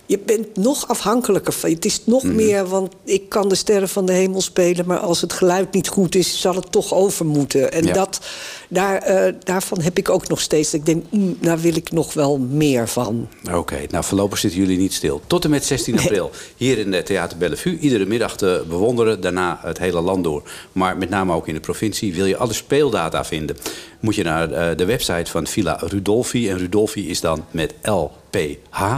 [0.06, 1.70] Je bent nog afhankelijker van.
[1.70, 2.34] Het is nog Mhm.
[2.34, 4.86] meer, want ik kan de sterren van de hemel spelen...
[4.86, 7.72] maar als het geluid niet goed is, zal het toch over moeten.
[7.72, 7.92] En Ja.
[7.92, 8.20] dat,
[8.68, 10.74] daar, eh, daarvan heb ik ook nog steeds...
[10.74, 13.28] Ik denk, mm, daar wil ik nog wel meer van.
[13.52, 15.20] Oké, nou voorlopig zitten jullie niet stil.
[15.26, 17.78] Tot en met 16 april hier in de Theater Bellevue.
[17.78, 20.42] Iedere middag te bewonderen, daarna het hele land door.
[20.72, 22.14] Maar met name ook in de provincie.
[22.14, 23.56] Wil je alle speeldata vinden,
[24.00, 26.48] moet je naar eh, de website van Villa Rudolfi.
[26.50, 28.96] En Rudolfi is dan met LPH.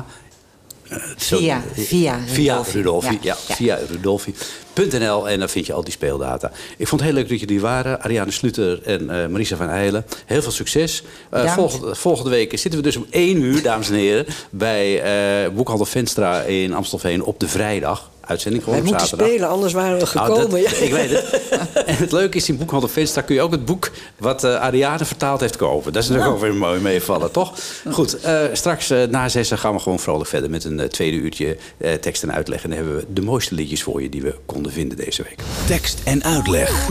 [1.16, 3.18] Via, via Via Rudolfi.
[3.20, 6.52] Ja, via Rudolfi.nl en dan vind je al die speeldata.
[6.76, 8.02] Ik vond het heel leuk dat jullie waren.
[8.02, 10.04] Ariane Sluter en eh, Marisa van Eilen.
[10.26, 11.02] Heel veel succes.
[11.30, 14.26] Eh, volgende, volgende week zitten we dus om één uur, dames en heren...
[14.50, 18.10] bij eh Boekhandel Venstra in Amstelveen op de vrijdag.
[18.28, 19.34] Uitzending gewoon Wij op moeten zaterdag.
[19.34, 20.62] spelen, anders waren we Nou, gekomen.
[20.62, 20.84] dat- ja.
[20.84, 21.26] Ik weet het.
[21.86, 23.90] En het leuke is, in Boekhandel Venstra kun je ook het boek...
[24.18, 25.92] wat eh, Ariane vertaald heeft kopen.
[25.92, 27.52] Dat is natuurlijk ook weer mooi meevallen, toch?
[27.90, 30.50] Goed, eh, straks eh, na zessen gaan we gewoon vrolijk verder...
[30.50, 32.62] met een tweede uurtje eh, tekst en uitleg.
[32.62, 35.38] En dan hebben we de mooiste liedjes voor je die we konden vinden deze week.
[35.66, 36.86] Tekst en uitleg.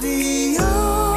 [0.00, 1.07] Zusje,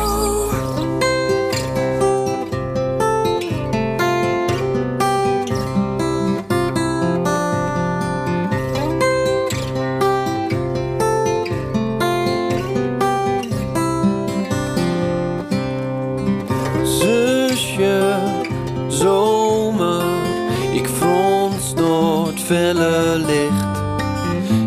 [22.46, 23.80] felle licht.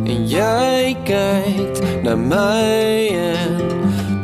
[0.04, 3.56] En jij kijkt naar mij en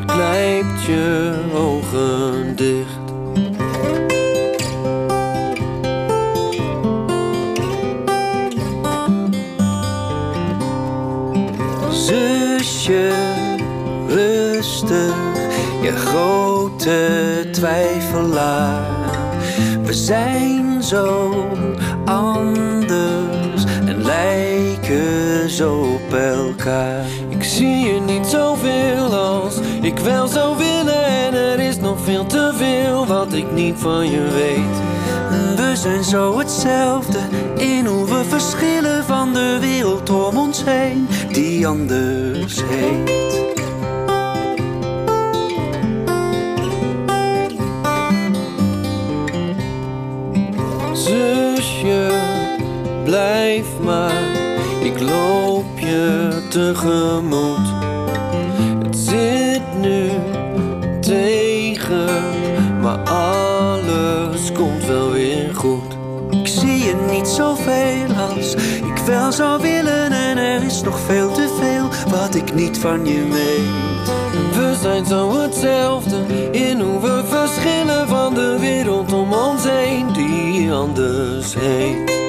[0.07, 2.99] knijpt je ogen dicht.
[11.91, 13.11] Zusje,
[14.09, 15.15] rustig,
[15.83, 18.99] je grote twijfelaar.
[19.83, 21.33] We zijn zo
[25.51, 27.05] zo op elkaar.
[27.29, 31.05] Ik zie je niet zoveel als ik wel zou willen.
[31.05, 34.89] En er is nog veel te veel wat ik niet van je weet.
[35.57, 37.19] We zijn zo hetzelfde
[37.57, 43.50] in hoe we verschillen van de wereld om ons heen, die anders heet.
[56.51, 57.69] Tegemoet.
[58.83, 60.11] Het zit nu
[61.01, 62.09] tegen,
[62.81, 65.97] maar alles komt wel weer goed.
[66.31, 71.33] Ik zie je niet zoveel als ik wel zou willen en er is nog veel
[71.33, 73.91] te veel wat ik niet van je weet.
[74.55, 76.17] We zijn zo hetzelfde
[76.51, 82.20] in hoe we verschillen van de wereld om ons heen die anders heet.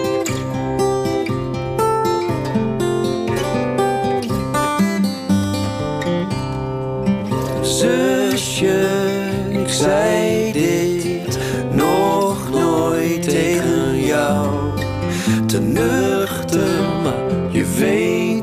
[9.82, 11.40] Zei dit
[11.74, 14.48] nog nooit tegen jou.
[15.46, 18.41] Te nuchter, maar je weet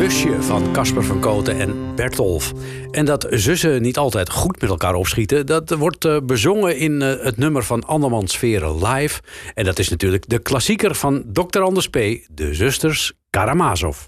[0.00, 2.52] Zusje van Casper van Koten en Bertolf.
[2.90, 5.46] En dat zussen niet altijd goed met elkaar opschieten...
[5.46, 9.20] dat wordt eh, bezongen in eh, het nummer van Anderman Sferen Live.
[9.54, 11.60] En dat is natuurlijk de klassieker van Dr.
[11.60, 11.98] Anders P.
[12.30, 13.98] De zusters Karamazov.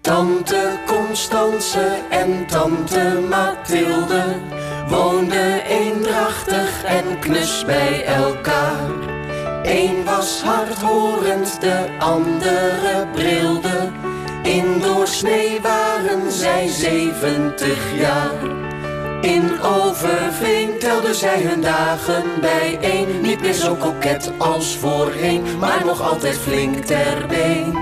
[0.00, 4.24] Tante Constance en tante Mathilde
[4.88, 9.19] woonden eendrachtig en knus bij elkaar.
[9.62, 13.88] Eén was hardhorend, de andere brilde.
[14.42, 18.58] In doorsnee waren zij zeventig jaar.
[19.20, 23.20] In Overveen telden zij hun dagen bijeen.
[23.20, 27.72] Niet meer zo koket als voorheen, maar nog altijd flink ter been.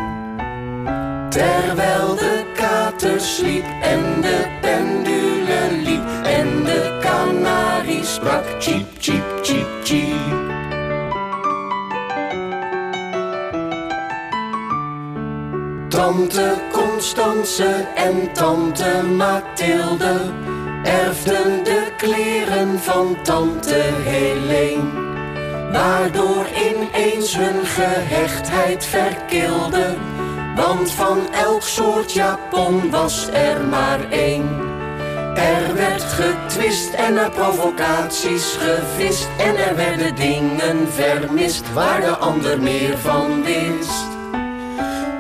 [1.29, 9.67] Terwijl de kater sliep en de pendule liep en de kanarie sprak cheep, cheep, cheep,
[9.83, 10.38] cheep.
[15.99, 20.33] Tante Constance en tante Mathilde
[20.85, 24.91] erfden de kleren van tante Helene,
[25.73, 29.97] waardoor ineens hun gehechtheid verkilde.
[30.57, 34.49] Want van elk soort japon was er maar één.
[35.35, 39.29] Er werd getwist en naar provocaties gevist.
[39.39, 44.08] En er werden dingen vermist waar de ander meer van wist.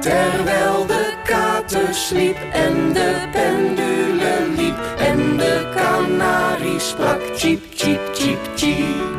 [0.00, 4.78] Terwijl de kater sliep en de pendule liep.
[4.98, 9.16] En de kanarie sprak cheep, cheep, cheep, cheep.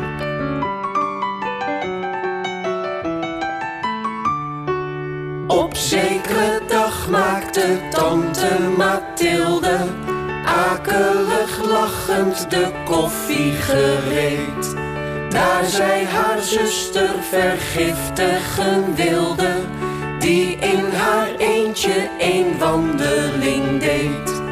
[5.46, 9.78] Op zekere dag maakte tante Mathilde
[10.44, 14.74] akelig lachend de koffie gereed.
[15.28, 19.52] Daar zij haar zuster vergiftigen wilde,
[20.20, 24.42] die in haar eentje een wandeling deed.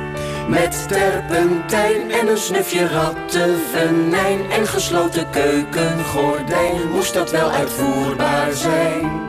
[0.48, 9.26] Met terpentijn en een snufje rattenvenijn en gesloten keukengordijn moest dat wel uitvoerbaar zijn.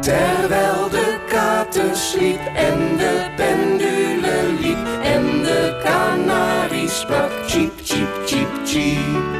[0.00, 8.48] Terwijl de kater sliep en de pendule liep en de kanarie sprak cheep, cheep, cheep,
[8.64, 9.33] cheep.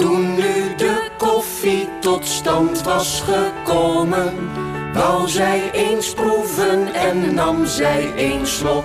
[0.00, 4.34] Toen nu de koffie tot stand was gekomen,
[4.92, 8.84] wou zij eens proeven en nam zij een slok.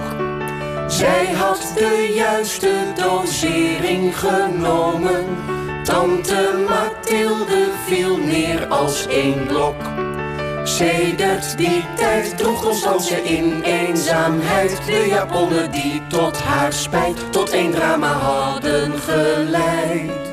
[0.87, 5.25] Zij had de juiste dosering genomen.
[5.83, 9.81] Tante Mathilde viel neer als één blok.
[10.63, 17.71] Sedert die tijd droeg Constance in eenzaamheid de japonnen die tot haar spijt tot één
[17.71, 20.24] drama hadden geleid.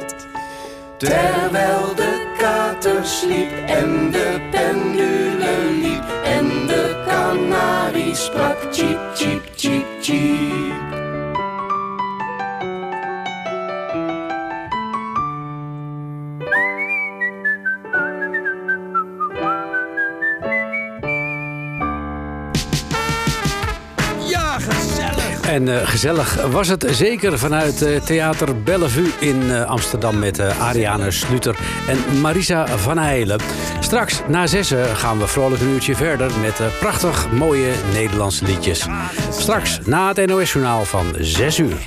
[1.02, 9.86] Terwijl de kater sliep en de pendule liep en de kanarie sprak cheep, cheep, cheep,
[10.00, 10.91] cheep.
[25.52, 31.10] En eh, gezellig was het zeker vanuit eh, Theater Bellevue in eh, Amsterdam met Ariane
[31.10, 31.56] Sluter
[31.88, 33.40] en Marisa van Heilen.
[33.80, 38.86] Straks na zessen gaan we vrolijk een uurtje verder met prachtig mooie Nederlandse liedjes.
[39.30, 41.86] Straks na het NOS-journaal van 6 uur.